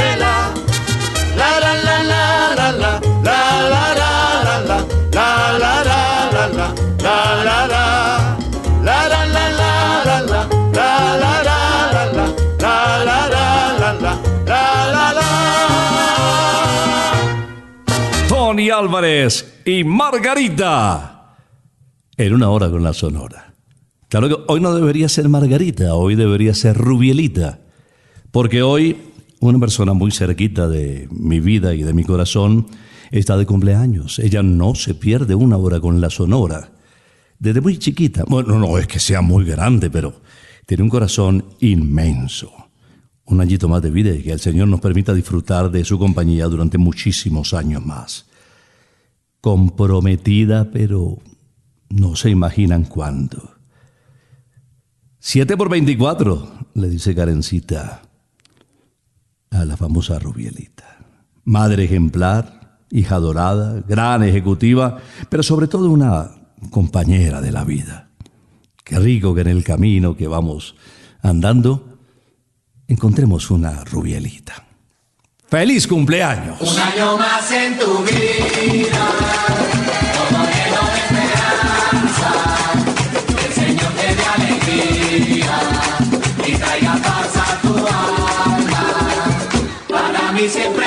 Álvarez 18.74 19.62
y 19.66 19.84
Margarita. 19.84 21.38
En 22.18 22.34
una 22.34 22.50
hora 22.50 22.70
con 22.70 22.84
la 22.84 22.94
sonora. 22.94 23.54
Claro 24.10 24.28
que 24.28 24.36
hoy 24.48 24.60
no 24.60 24.74
debería 24.74 25.08
ser 25.10 25.30
Margarita, 25.30 25.96
hoy 25.96 26.16
debería 26.16 26.54
ser 26.54 26.76
Rubielita. 26.78 27.60
Porque 28.32 28.62
hoy 28.64 28.98
una 29.40 29.60
persona 29.60 29.94
muy 29.94 30.12
cerquita 30.12 30.68
de 30.68 31.08
mi 31.12 31.40
vida 31.40 31.74
y 31.74 31.84
de 31.84 31.94
mi 31.94 32.04
corazón 32.04 32.68
está 33.12 33.38
de 33.38 33.46
cumpleaños. 33.46 34.20
Ella 34.20 34.42
no 34.42 34.76
se 34.76 34.96
pierde 34.96 35.36
una 35.36 35.58
hora 35.58 35.80
con 35.80 36.02
la 36.02 36.10
sonora. 36.10 36.72
Desde 37.40 37.62
muy 37.62 37.78
chiquita, 37.78 38.24
bueno, 38.28 38.58
no 38.58 38.78
es 38.78 38.88
que 38.88 39.00
sea 39.00 39.22
muy 39.22 39.46
grande, 39.46 39.90
pero 39.90 40.22
tiene 40.66 40.84
un 40.84 40.90
corazón 40.90 41.46
inmenso. 41.60 42.52
Un 43.26 43.40
añito 43.40 43.68
más 43.68 43.82
de 43.82 43.92
vida 43.92 44.14
y 44.14 44.24
que 44.24 44.32
el 44.32 44.40
Señor 44.40 44.68
nos 44.68 44.82
permita 44.82 45.14
disfrutar 45.14 45.70
de 45.70 45.86
su 45.86 46.00
compañía 46.00 46.46
durante 46.46 46.78
muchísimos 46.78 47.54
años 47.54 47.86
más. 47.86 48.26
Comprometida, 49.44 50.72
pero 50.72 51.18
no 51.90 52.16
se 52.16 52.30
imaginan 52.30 52.86
cuándo. 52.86 53.56
Siete 55.20 55.58
por 55.58 55.68
24, 55.68 56.70
le 56.76 56.88
dice 56.88 57.14
Karencita 57.14 58.04
a 59.52 59.66
la 59.66 59.76
famosa 59.76 60.18
Rubielita. 60.18 61.06
Madre 61.44 61.84
ejemplar, 61.84 62.78
hija 62.90 63.20
dorada, 63.20 63.84
gran 63.86 64.24
ejecutiva, 64.24 65.00
pero 65.30 65.44
sobre 65.44 65.68
todo 65.68 65.92
una 65.92 66.32
compañera 66.70 67.42
de 67.42 67.52
la 67.52 67.66
vida. 67.66 68.12
Qué 68.86 68.98
rico 68.98 69.36
que 69.36 69.42
en 69.42 69.50
el 69.50 69.66
camino 69.66 70.16
que 70.16 70.30
vamos 70.30 70.76
andando 71.22 72.00
encontremos 72.88 73.52
una 73.52 73.84
Rubielita. 73.84 74.68
¡Feliz 75.54 75.86
cumpleaños! 75.86 76.60
Un 76.62 76.80
año 76.80 77.16
más 77.16 77.52
en 77.52 77.78
tu 77.78 78.00
vida, 78.00 79.06
todo 80.18 80.40
lleno 80.50 80.82
de 80.90 80.98
esperanza. 81.06 82.32
El 83.46 83.54
Señor 83.54 83.92
te 83.94 84.16
dé 84.16 84.26
alegría 84.34 85.60
y 86.48 86.52
traiga 86.54 86.94
paz 87.04 87.62
tu 87.62 87.78
alma. 87.78 88.84
Para 89.90 90.32
mí 90.32 90.50
siempre 90.50 90.83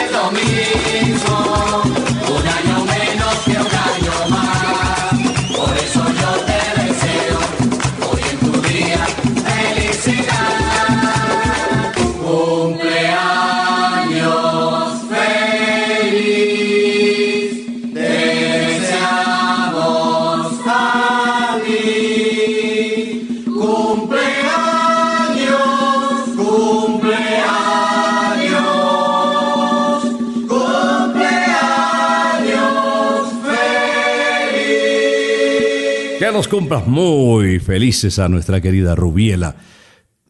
nos 36.37 36.49
cumplas 36.49 36.87
muy 36.87 37.61
felices 37.61 38.19
a 38.19 38.29
nuestra 38.29 38.61
querida 38.61 38.95
Rubiela. 38.95 39.57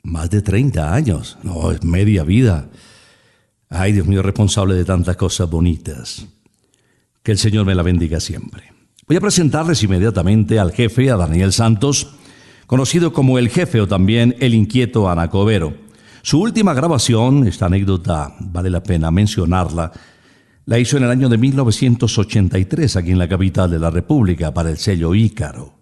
Más 0.04 0.30
de 0.30 0.40
30 0.40 0.94
años, 0.94 1.36
no, 1.42 1.72
es 1.72 1.82
media 1.82 2.22
vida. 2.22 2.68
Ay, 3.68 3.90
Dios 3.90 4.06
mío, 4.06 4.22
responsable 4.22 4.76
de 4.76 4.84
tantas 4.84 5.16
cosas 5.16 5.50
bonitas. 5.50 6.24
Que 7.24 7.32
el 7.32 7.38
Señor 7.38 7.66
me 7.66 7.74
la 7.74 7.82
bendiga 7.82 8.20
siempre. 8.20 8.72
Voy 9.08 9.16
a 9.16 9.20
presentarles 9.20 9.82
inmediatamente 9.82 10.60
al 10.60 10.70
jefe, 10.70 11.10
a 11.10 11.16
Daniel 11.16 11.52
Santos, 11.52 12.14
conocido 12.68 13.12
como 13.12 13.36
el 13.40 13.48
jefe 13.48 13.80
o 13.80 13.88
también 13.88 14.36
el 14.38 14.54
inquieto 14.54 15.10
Anacobero. 15.10 15.74
Su 16.22 16.40
última 16.40 16.72
grabación, 16.72 17.48
esta 17.48 17.66
anécdota 17.66 18.32
vale 18.38 18.70
la 18.70 18.84
pena 18.84 19.10
mencionarla, 19.10 19.90
la 20.66 20.78
hizo 20.78 20.98
en 20.98 21.02
el 21.02 21.10
año 21.10 21.28
de 21.28 21.38
1983 21.38 22.94
aquí 22.94 23.10
en 23.10 23.18
la 23.18 23.28
capital 23.28 23.68
de 23.72 23.80
la 23.80 23.90
República 23.90 24.54
para 24.54 24.70
el 24.70 24.76
sello 24.76 25.12
Ícaro. 25.12 25.75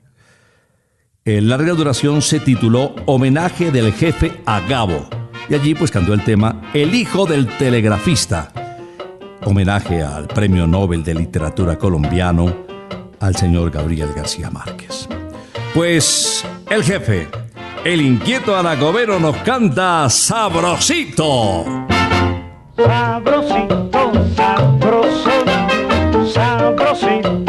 En 1.27 1.49
larga 1.49 1.73
duración 1.73 2.21
se 2.21 2.39
tituló 2.39 2.95
Homenaje 3.07 3.71
del 3.71 3.95
jefe 3.95 4.43
a 4.45 4.61
Gabo. 4.61 5.09
Y 5.49 5.55
allí 5.55 5.75
pues 5.75 5.91
cantó 5.91 6.13
el 6.13 6.23
tema 6.23 6.61
El 6.75 6.95
hijo 6.95 7.25
del 7.25 7.47
telegrafista. 7.57 8.53
Homenaje 9.43 10.03
al 10.03 10.27
Premio 10.27 10.67
Nobel 10.67 11.03
de 11.03 11.15
Literatura 11.15 11.79
colombiano 11.79 12.55
al 13.21 13.35
señor 13.37 13.71
Gabriel 13.71 14.11
García 14.15 14.51
Márquez. 14.51 15.09
Pues 15.73 16.45
el 16.69 16.85
jefe, 16.85 17.27
el 17.87 18.03
inquieto 18.03 18.55
Anacobero 18.55 19.19
nos 19.19 19.37
canta 19.39 20.11
Sabrosito. 20.11 21.65
Sabrosito, 22.77 24.13
sabroso, 24.37 25.31
sabrosito 26.35 27.44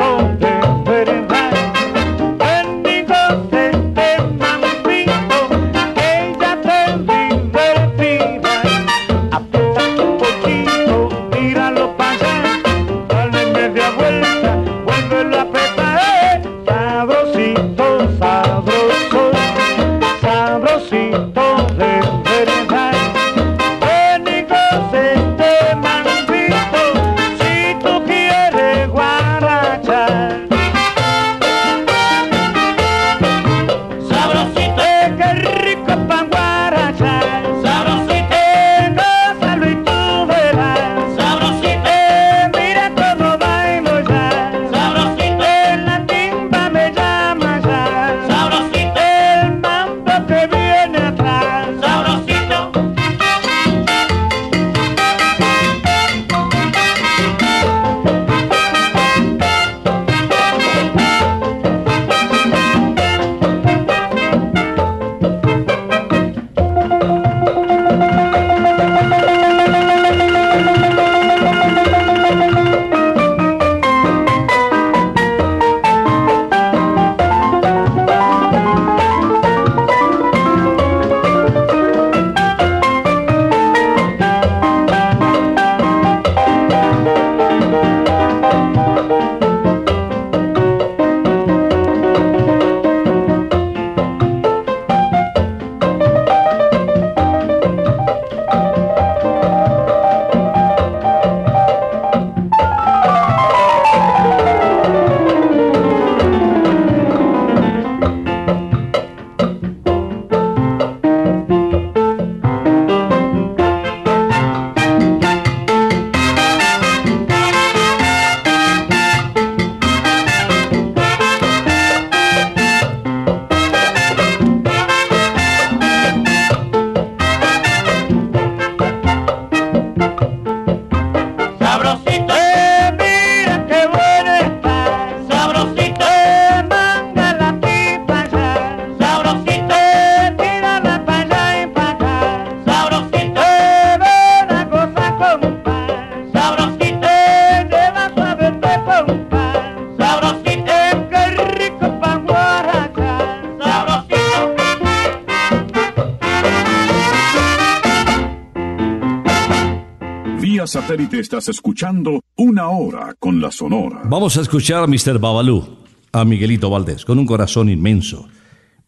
satélite 160.96 161.20
estás 161.20 161.50
escuchando 161.50 162.22
Una 162.38 162.70
Hora 162.70 163.16
con 163.20 163.42
la 163.42 163.52
Sonora. 163.52 164.04
Vamos 164.06 164.38
a 164.38 164.42
escuchar 164.42 164.82
a 164.82 164.88
Mr. 164.88 165.20
Babalú, 165.20 165.80
a 166.14 166.24
Miguelito 166.24 166.70
Valdés, 166.70 167.04
con 167.04 167.20
un 167.20 167.26
corazón 167.26 167.68
inmenso. 167.68 168.30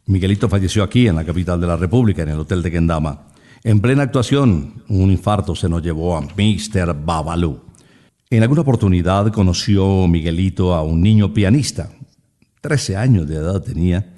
Miguelito 0.05 0.47
falleció 0.47 0.83
aquí, 0.83 1.09
en 1.09 1.17
la 1.17 1.25
capital 1.25 1.59
de 1.59 1.67
la 1.67 1.75
República, 1.75 2.23
en 2.23 2.29
el 2.29 2.39
Hotel 2.39 2.63
de 2.63 2.71
Kendama. 2.71 3.27
En 3.61 3.81
plena 3.81 4.03
actuación, 4.03 4.83
un 4.87 5.11
infarto 5.11 5.53
se 5.53 5.67
nos 5.67 5.83
llevó 5.83 6.15
a 6.15 6.21
Mr. 6.21 6.95
Babalú. 7.03 7.59
En 8.29 8.41
alguna 8.41 8.61
oportunidad 8.61 9.29
conoció 9.33 10.07
Miguelito 10.07 10.75
a 10.75 10.83
un 10.83 11.01
niño 11.01 11.33
pianista, 11.33 11.89
13 12.61 12.95
años 12.95 13.27
de 13.27 13.35
edad 13.35 13.61
tenía, 13.61 14.13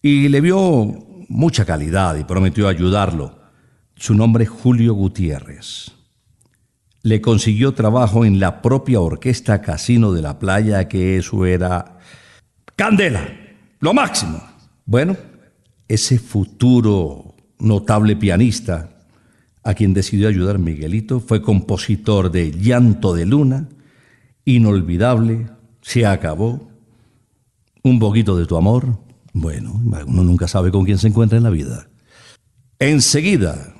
y 0.00 0.28
le 0.28 0.40
vio 0.40 0.94
mucha 1.28 1.64
calidad 1.64 2.16
y 2.18 2.22
prometió 2.22 2.68
ayudarlo. 2.68 3.36
Su 3.96 4.14
nombre 4.14 4.44
es 4.44 4.50
Julio 4.50 4.94
Gutiérrez 4.94 5.95
le 7.06 7.20
consiguió 7.20 7.72
trabajo 7.72 8.24
en 8.24 8.40
la 8.40 8.60
propia 8.60 9.00
orquesta 9.00 9.62
Casino 9.62 10.12
de 10.12 10.22
la 10.22 10.40
Playa, 10.40 10.88
que 10.88 11.16
eso 11.18 11.46
era 11.46 12.00
candela, 12.74 13.28
lo 13.78 13.94
máximo. 13.94 14.42
Bueno, 14.86 15.16
ese 15.86 16.18
futuro 16.18 17.36
notable 17.60 18.16
pianista 18.16 18.90
a 19.62 19.74
quien 19.74 19.94
decidió 19.94 20.26
ayudar 20.26 20.58
Miguelito 20.58 21.20
fue 21.20 21.42
compositor 21.42 22.32
de 22.32 22.50
Llanto 22.50 23.14
de 23.14 23.24
Luna, 23.24 23.68
Inolvidable, 24.44 25.46
Se 25.82 26.06
acabó, 26.06 26.72
Un 27.84 28.00
poquito 28.00 28.36
de 28.36 28.46
tu 28.46 28.56
amor. 28.56 28.98
Bueno, 29.32 29.80
uno 30.08 30.24
nunca 30.24 30.48
sabe 30.48 30.72
con 30.72 30.84
quién 30.84 30.98
se 30.98 31.06
encuentra 31.06 31.38
en 31.38 31.44
la 31.44 31.50
vida. 31.50 31.86
Enseguida, 32.80 33.75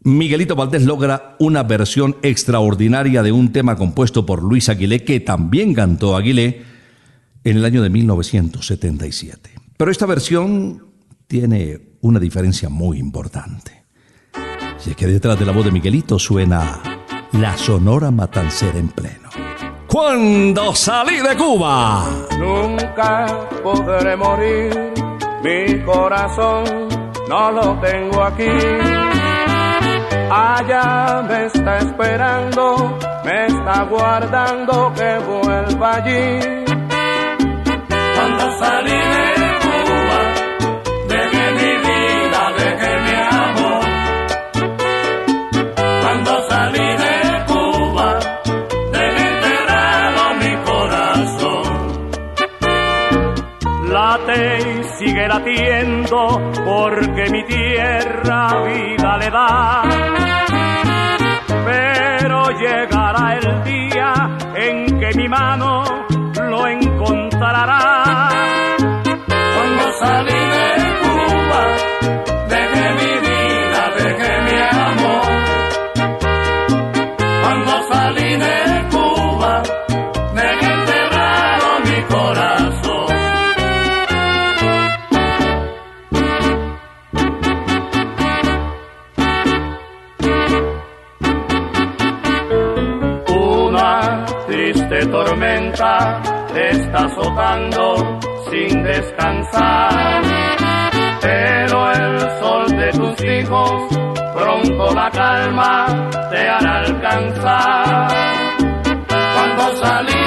Miguelito 0.00 0.54
Valdés 0.54 0.84
logra 0.84 1.36
una 1.40 1.64
versión 1.64 2.16
extraordinaria 2.22 3.22
de 3.22 3.32
un 3.32 3.52
tema 3.52 3.76
compuesto 3.76 4.24
por 4.24 4.42
Luis 4.42 4.68
Aguilé, 4.68 5.04
que 5.04 5.20
también 5.20 5.74
cantó 5.74 6.16
Aguilé 6.16 6.62
en 7.44 7.56
el 7.56 7.64
año 7.64 7.82
de 7.82 7.90
1977. 7.90 9.50
Pero 9.76 9.90
esta 9.90 10.06
versión 10.06 10.86
tiene 11.26 11.80
una 12.00 12.20
diferencia 12.20 12.68
muy 12.68 12.98
importante. 12.98 13.84
Si 14.78 14.90
es 14.90 14.96
que 14.96 15.06
detrás 15.06 15.38
de 15.38 15.46
la 15.46 15.52
voz 15.52 15.64
de 15.64 15.72
Miguelito 15.72 16.18
suena 16.18 16.80
la 17.32 17.56
sonora 17.56 18.10
matancera 18.10 18.78
en 18.78 18.88
pleno. 18.88 19.28
Cuando 19.88 20.74
salí 20.74 21.16
de 21.16 21.36
Cuba. 21.36 22.06
Nunca 22.38 23.48
podré 23.62 24.16
morir, 24.16 24.92
mi 25.42 25.82
corazón 25.84 26.88
no 27.28 27.50
lo 27.50 27.80
tengo 27.80 28.22
aquí. 28.22 28.97
Allá 30.30 31.22
me 31.26 31.46
está 31.46 31.78
esperando, 31.78 32.98
me 33.24 33.46
está 33.46 33.82
guardando 33.84 34.92
que 34.94 35.18
vuelva 35.20 35.94
allí. 35.96 36.40
Cuando 38.14 38.58
salí 38.58 39.37
sigue 54.98 55.28
latiendo 55.28 56.40
porque 56.64 57.30
mi 57.30 57.44
tierra 57.44 58.48
vida 58.64 59.16
le 59.18 59.30
da. 59.30 59.82
Pero 61.64 62.50
llegará 62.58 63.36
el 63.36 63.64
día 63.64 64.12
en 64.56 64.98
que 64.98 65.10
mi 65.16 65.28
mano 65.28 65.84
lo 66.50 66.66
encontrará. 66.66 68.28
Cuando 69.54 69.92
salí 70.00 70.47
te 96.52 96.70
está 96.70 97.04
azotando 97.04 98.18
sin 98.50 98.82
descansar. 98.82 100.22
Pero 101.20 101.92
el 101.92 102.20
sol 102.40 102.66
de 102.68 102.90
tus 102.92 103.24
hijos 103.24 103.72
pronto 104.34 104.94
la 104.94 105.10
calma 105.10 105.86
te 106.30 106.48
hará 106.48 106.78
alcanzar. 106.80 108.08
Cuando 109.08 109.76
salí 109.76 110.17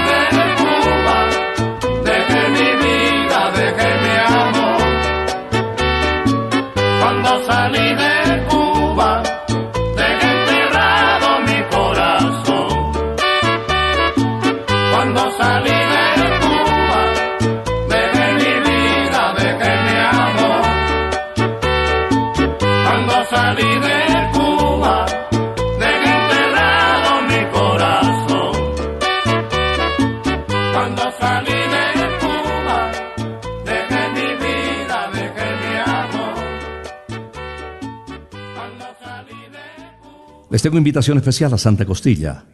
Les 40.51 40.61
tengo 40.61 40.77
invitación 40.77 41.17
especial 41.17 41.51
a 41.53 41.57
Santa 41.57 41.85
Costilla. 41.85 42.45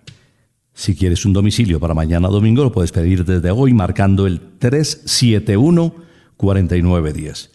Si 0.71 0.95
quieres 0.95 1.25
un 1.25 1.33
domicilio 1.33 1.79
para 1.79 1.95
mañana 1.95 2.27
domingo, 2.27 2.63
lo 2.63 2.71
puedes 2.71 2.91
pedir 2.91 3.25
desde 3.25 3.49
hoy 3.49 3.73
marcando 3.73 4.27
el 4.27 4.59
371-4910. 4.59 7.49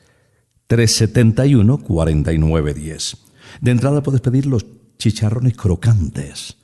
371-4910. 0.68 3.18
De 3.60 3.70
entrada 3.70 4.02
puedes 4.02 4.20
pedir 4.20 4.46
los 4.46 4.66
chicharrones 4.98 5.56
crocantes. 5.56 6.56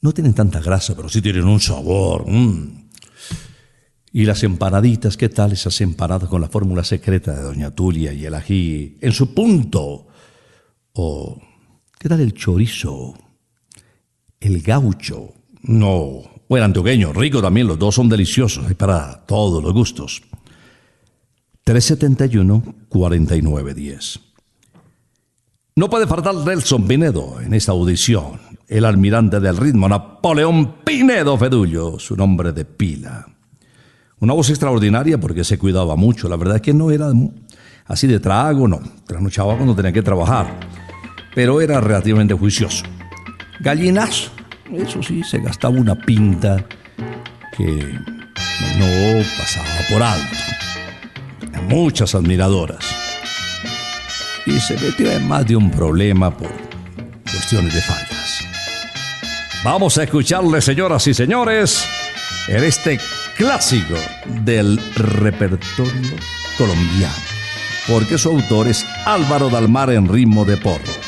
No 0.00 0.12
tienen 0.12 0.34
tanta 0.34 0.60
grasa, 0.60 0.94
pero 0.94 1.08
sí 1.08 1.20
tienen 1.20 1.48
un 1.48 1.58
sabor. 1.58 2.30
mm. 2.30 2.84
Y 4.12 4.26
las 4.26 4.44
empanaditas, 4.44 5.16
¿qué 5.16 5.28
tal 5.28 5.50
esas 5.52 5.80
empanadas 5.80 6.28
con 6.28 6.40
la 6.40 6.48
fórmula 6.48 6.84
secreta 6.84 7.34
de 7.34 7.42
Doña 7.42 7.72
Tulia 7.72 8.12
y 8.12 8.24
el 8.24 8.34
ají 8.34 8.96
en 9.00 9.10
su 9.12 9.34
punto? 9.34 10.06
O, 10.92 11.40
¿qué 11.98 12.08
tal 12.08 12.20
el 12.20 12.34
chorizo? 12.34 13.14
El 14.40 14.62
gaucho. 14.62 15.32
No. 15.62 16.22
O 16.50 16.56
el 16.56 16.62
antioqueño, 16.62 17.12
rico 17.12 17.42
también, 17.42 17.66
los 17.66 17.78
dos 17.78 17.94
son 17.94 18.08
deliciosos, 18.08 18.66
hay 18.66 18.74
para 18.74 19.26
todos 19.26 19.62
los 19.62 19.74
gustos. 19.74 20.22
371-4910. 21.66 24.20
No 25.76 25.90
puede 25.90 26.06
faltar 26.06 26.34
Nelson 26.34 26.88
Pinedo 26.88 27.40
en 27.40 27.52
esta 27.52 27.72
audición. 27.72 28.40
El 28.66 28.84
almirante 28.84 29.40
del 29.40 29.56
ritmo, 29.56 29.88
Napoleón 29.88 30.76
Pinedo 30.84 31.36
Fedullo, 31.36 31.98
su 31.98 32.16
nombre 32.16 32.52
de 32.52 32.64
pila. 32.64 33.26
Una 34.20 34.32
voz 34.32 34.50
extraordinaria 34.50 35.20
porque 35.20 35.44
se 35.44 35.58
cuidaba 35.58 35.94
mucho. 35.94 36.28
La 36.28 36.36
verdad 36.36 36.56
es 36.56 36.62
que 36.62 36.74
no 36.74 36.90
era 36.90 37.12
así 37.84 38.06
de 38.06 38.18
trago, 38.18 38.66
no. 38.66 38.80
Trasnochaba 39.06 39.56
cuando 39.56 39.76
tenía 39.76 39.92
que 39.92 40.02
trabajar. 40.02 40.58
Pero 41.38 41.60
era 41.60 41.80
relativamente 41.80 42.34
juicioso. 42.34 42.84
Gallinazo. 43.60 44.32
Eso 44.74 45.00
sí, 45.04 45.22
se 45.22 45.38
gastaba 45.38 45.78
una 45.78 45.94
pinta 45.94 46.66
que 47.56 47.64
no 47.64 49.24
pasaba 49.38 49.68
por 49.88 50.02
alto. 50.02 50.36
Muchas 51.68 52.16
admiradoras. 52.16 52.84
Y 54.46 54.58
se 54.58 54.74
metió 54.78 55.12
en 55.12 55.28
más 55.28 55.46
de 55.46 55.54
un 55.54 55.70
problema 55.70 56.36
por 56.36 56.50
cuestiones 57.22 57.72
de 57.72 57.82
fallas. 57.82 58.40
Vamos 59.62 59.96
a 59.96 60.02
escucharle, 60.02 60.60
señoras 60.60 61.06
y 61.06 61.14
señores, 61.14 61.84
en 62.48 62.64
este 62.64 62.98
clásico 63.36 63.94
del 64.42 64.80
repertorio 64.96 66.16
colombiano, 66.56 67.14
porque 67.86 68.18
su 68.18 68.28
autor 68.30 68.66
es 68.66 68.84
Álvaro 69.06 69.48
Dalmar 69.48 69.90
en 69.90 70.08
ritmo 70.08 70.44
de 70.44 70.56
porro. 70.56 71.07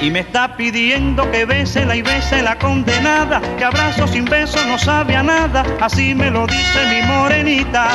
Y 0.00 0.10
me 0.10 0.20
está 0.20 0.56
pidiendo 0.56 1.30
que 1.30 1.44
bésela 1.44 1.96
y 1.96 2.02
bese 2.02 2.42
la 2.42 2.56
condenada, 2.58 3.40
que 3.56 3.64
abrazo 3.64 4.06
sin 4.06 4.24
beso 4.24 4.58
no 4.66 4.78
sabe 4.78 5.16
a 5.16 5.22
nada, 5.22 5.64
así 5.80 6.14
me 6.14 6.30
lo 6.30 6.46
dice 6.46 6.86
mi 6.90 7.02
morenita. 7.06 7.88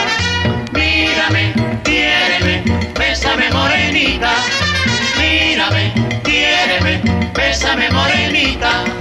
Mírame, 0.73 1.53
quiéreme, 1.83 2.63
bésame 2.97 3.51
morenita. 3.51 4.31
Mírame, 5.19 5.93
quiéreme, 6.23 7.01
bésame 7.33 7.89
morenita. 7.91 9.00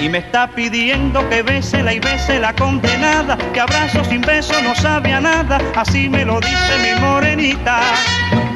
Y 0.00 0.08
me 0.08 0.18
está 0.18 0.48
pidiendo 0.48 1.26
que 1.30 1.42
bésela 1.42 1.92
y 1.94 2.00
bese 2.00 2.38
la 2.38 2.52
condenada, 2.54 3.38
que 3.52 3.60
abrazo 3.60 4.04
sin 4.04 4.20
beso 4.20 4.52
no 4.62 4.74
sabe 4.74 5.12
a 5.12 5.20
nada, 5.20 5.58
así 5.76 6.08
me 6.08 6.24
lo 6.24 6.40
dice 6.40 6.78
mi 6.82 7.00
morenita. 7.00 7.80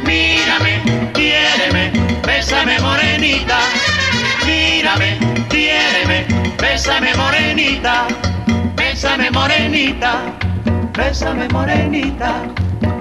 Mírame, 0.04 0.82
quiéreme, 1.14 1.92
bésame 2.26 2.78
morenita. 2.80 3.58
Mírame, 4.46 5.18
quiéreme, 5.48 6.26
bésame 6.60 7.14
morenita. 7.14 8.06
Bésame 8.74 9.30
morenita, 9.30 10.20
bésame 10.92 11.48
morenita. 11.48 12.42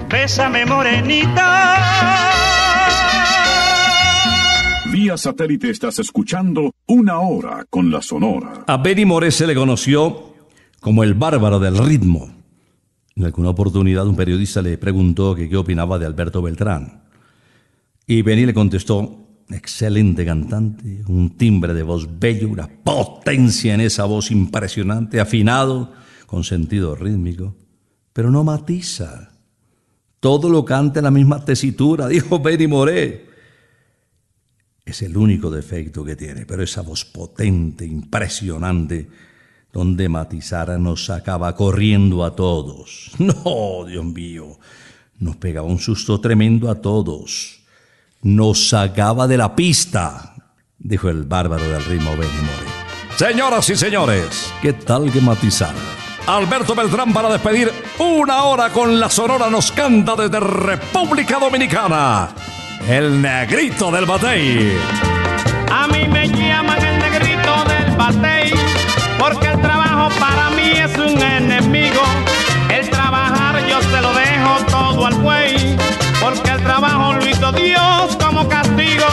Bésame 0.10 0.66
morenita. 0.66 2.57
Satélite 5.16 5.70
estás 5.70 6.00
escuchando 6.00 6.74
Una 6.88 7.20
Hora 7.20 7.66
con 7.70 7.90
la 7.90 8.02
Sonora. 8.02 8.66
A 8.68 8.78
Benny 8.78 9.06
Moré 9.06 9.32
se 9.32 9.48
le 9.48 9.56
conoció 9.56 10.34
como 10.82 11.04
el 11.04 11.14
bárbaro 11.14 11.60
del 11.60 11.78
ritmo. 11.78 12.30
En 13.16 13.24
alguna 13.24 13.52
oportunidad 13.52 14.08
un 14.08 14.16
periodista 14.16 14.62
le 14.62 14.78
preguntó 14.78 15.36
que 15.36 15.48
qué 15.48 15.56
opinaba 15.56 15.98
de 15.98 16.06
Alberto 16.08 16.42
Beltrán. 16.42 17.04
Y 18.06 18.22
Benny 18.22 18.46
le 18.46 18.54
contestó, 18.54 19.28
excelente 19.50 20.26
cantante, 20.26 21.04
un 21.08 21.38
timbre 21.38 21.74
de 21.74 21.84
voz 21.84 22.20
bello, 22.20 22.50
una 22.50 22.68
potencia 22.68 23.74
en 23.74 23.82
esa 23.82 24.06
voz 24.06 24.32
impresionante, 24.32 25.20
afinado, 25.20 25.94
con 26.26 26.44
sentido 26.44 26.96
rítmico, 26.96 27.56
pero 28.12 28.32
no 28.32 28.44
matiza. 28.44 29.32
Todo 30.20 30.50
lo 30.50 30.66
canta 30.66 31.00
en 31.00 31.06
la 31.06 31.12
misma 31.12 31.46
tesitura, 31.46 32.08
dijo 32.10 32.40
Benny 32.40 32.68
Moré. 32.68 33.28
Es 34.88 35.02
el 35.02 35.18
único 35.18 35.52
defecto 35.52 36.06
que 36.06 36.16
tiene, 36.16 36.46
pero 36.46 36.64
esa 36.64 36.82
voz 36.82 37.04
potente, 37.04 37.86
impresionante, 37.86 39.10
donde 39.74 40.08
Matizara 40.08 40.78
nos 40.78 41.04
sacaba 41.06 41.54
corriendo 41.54 42.24
a 42.24 42.34
todos. 42.34 43.12
No, 43.20 43.84
Dios 43.86 44.06
mío, 44.06 44.58
nos 45.20 45.36
pegaba 45.36 45.68
un 45.68 45.80
susto 45.80 46.22
tremendo 46.22 46.72
a 46.72 46.76
todos. 46.76 47.60
Nos 48.22 48.70
sacaba 48.70 49.28
de 49.28 49.36
la 49.36 49.54
pista, 49.58 50.34
dijo 50.80 51.10
el 51.10 51.24
bárbaro 51.24 51.68
del 51.68 51.84
ritmo 51.84 52.12
Benny 52.12 52.24
More. 52.24 53.18
Señoras 53.18 53.70
y 53.70 53.76
señores, 53.76 54.54
¿qué 54.62 54.72
tal 54.72 55.12
que 55.12 55.20
Matizara? 55.20 55.76
Alberto 56.28 56.74
Beltrán 56.76 57.12
para 57.12 57.30
despedir 57.30 57.74
una 58.00 58.44
hora 58.44 58.70
con 58.70 58.98
la 58.98 59.10
Sonora 59.10 59.50
nos 59.50 59.70
canta 59.74 60.16
desde 60.16 60.40
República 60.40 61.40
Dominicana. 61.40 62.30
El 62.86 63.22
negrito 63.22 63.92
del 63.92 64.06
batey. 64.06 64.78
A 65.72 65.88
mí 65.88 66.08
me 66.08 66.28
llaman 66.28 66.84
el 66.84 67.00
negrito 67.00 67.64
del 67.66 67.96
batey, 67.96 68.54
porque 69.18 69.48
el 69.48 69.62
trabajo 69.62 70.10
para 70.20 70.50
mí 70.52 70.72
es 70.76 70.98
un 70.98 71.22
enemigo. 71.22 72.02
El 72.70 72.90
trabajar 72.90 73.66
yo 73.68 73.82
se 73.82 74.02
lo 74.02 74.14
dejo 74.14 74.66
todo 74.70 75.06
al 75.06 75.16
buey, 75.16 75.76
porque 76.22 76.52
el 76.52 76.64
trabajo 76.64 77.14
lo 77.14 77.28
hizo 77.28 77.52
Dios 77.52 78.18
como 78.24 78.48
castigo. 78.48 79.06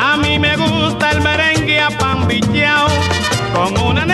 A 0.00 0.16
mí 0.16 0.38
me 0.38 0.56
gusta 0.56 1.10
el 1.10 1.20
merengue 1.20 1.80
apambillao, 1.80 2.88
con 3.54 3.78
una 3.78 4.04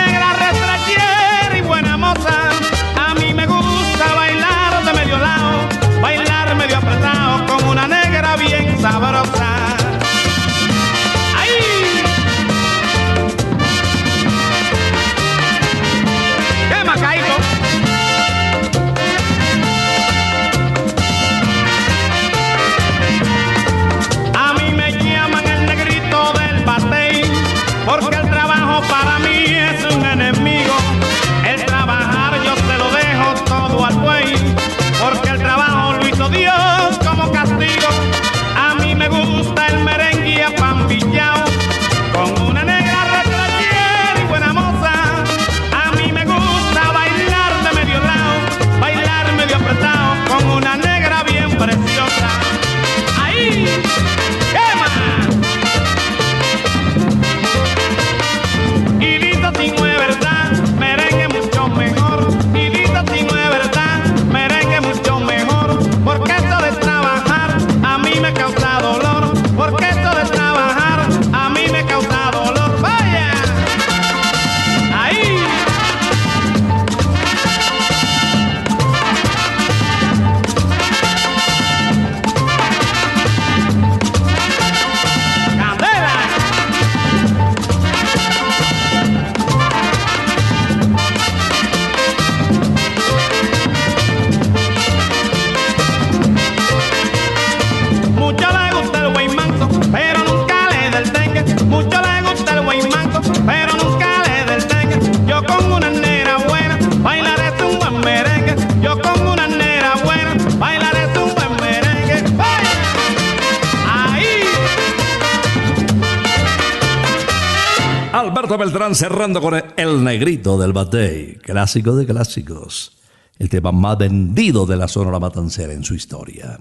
Cerrando 118.93 119.39
con 119.39 119.53
El 119.77 120.03
Negrito 120.03 120.57
del 120.57 120.73
Batey, 120.73 121.35
clásico 121.35 121.95
de 121.95 122.07
clásicos, 122.07 122.97
el 123.37 123.47
tema 123.47 123.71
más 123.71 123.97
vendido 123.97 124.65
de 124.65 124.77
la 124.77 124.87
Sonora 124.87 125.19
Matancera 125.19 125.73
en 125.73 125.83
su 125.83 125.93
historia. 125.93 126.59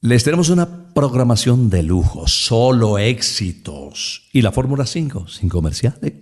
Les 0.00 0.24
tenemos 0.24 0.48
una 0.48 0.94
programación 0.94 1.68
de 1.68 1.82
lujo, 1.82 2.26
solo 2.26 2.98
éxitos 2.98 4.28
y 4.32 4.40
la 4.40 4.52
Fórmula 4.52 4.86
5, 4.86 5.28
sin 5.28 5.48
comerciales, 5.50 6.14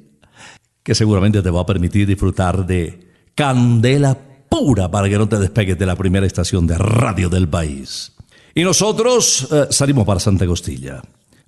que 0.82 0.94
seguramente 0.94 1.40
te 1.40 1.50
va 1.50 1.61
a 1.61 1.66
permitir 1.66 2.07
disfrutar 2.07 2.66
de 2.66 3.12
candela 3.34 4.18
pura 4.48 4.90
para 4.90 5.09
que 5.09 5.18
no 5.18 5.28
te 5.28 5.38
despegues 5.38 5.78
de 5.78 5.86
la 5.86 5.94
primera 5.96 6.26
estación 6.26 6.66
de 6.66 6.78
radio 6.78 7.28
del 7.28 7.48
país. 7.48 8.12
Y 8.55 8.62
nosotros 8.64 9.48
eh, 9.52 9.66
salimos 9.70 10.05
para 10.05 10.20
Santa 10.20 10.46
Costilla. 10.46 11.02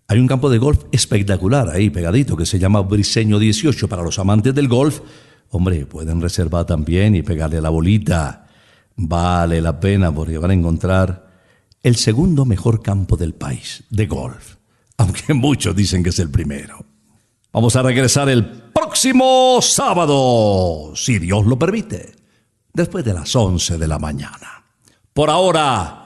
Hay 0.09 0.20
un 0.20 0.28
campo 0.28 0.48
de 0.48 0.59
golf 0.59 0.84
espectacular 0.92 1.68
ahí 1.68 1.90
pegadito 1.90 2.36
que 2.36 2.46
se 2.46 2.61
llama 2.61 2.80
Briseño 2.82 3.40
18 3.40 3.88
para 3.88 4.02
los 4.02 4.18
amantes 4.20 4.54
del 4.54 4.68
golf. 4.68 5.00
Hombre, 5.50 5.84
pueden 5.86 6.20
reservar 6.20 6.64
también 6.64 7.16
y 7.16 7.22
pegarle 7.22 7.61
la 7.61 7.70
bolita. 7.70 8.46
Vale 8.94 9.61
la 9.61 9.80
pena 9.80 10.14
porque 10.14 10.38
van 10.38 10.52
a 10.52 10.54
encontrar 10.54 11.26
el 11.82 11.96
segundo 11.96 12.44
mejor 12.44 12.82
campo 12.82 13.16
del 13.16 13.34
país 13.34 13.84
de 13.90 14.07
golf, 14.07 14.57
aunque 14.96 15.34
muchos 15.34 15.74
dicen 15.74 16.04
que 16.04 16.11
es 16.11 16.18
el 16.20 16.30
primero. 16.30 16.84
Vamos 17.52 17.74
a 17.74 17.82
regresar 17.82 18.28
el 18.28 18.44
próximo 18.46 19.59
sábado, 19.61 20.92
si 20.94 21.18
Dios 21.18 21.46
lo 21.46 21.59
permite, 21.59 22.14
después 22.72 23.04
de 23.04 23.14
las 23.14 23.34
11 23.34 23.78
de 23.78 23.88
la 23.88 23.98
mañana. 23.98 24.64
Por 25.12 25.30
ahora, 25.30 26.05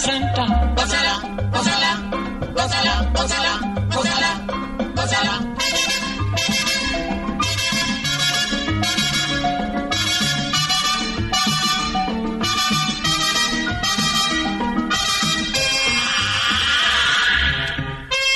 Santa, 0.00 0.46
gózala, 0.76 1.14
gózala, 1.52 1.92
gózala, 2.54 2.94
gózala, 3.14 3.52
gózala, 3.94 4.30
gózala. 4.96 5.34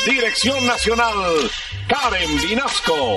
Dirección 0.07 0.67
Nacional, 0.67 1.51
Karen 1.89 2.37
Vinasco. 2.43 3.17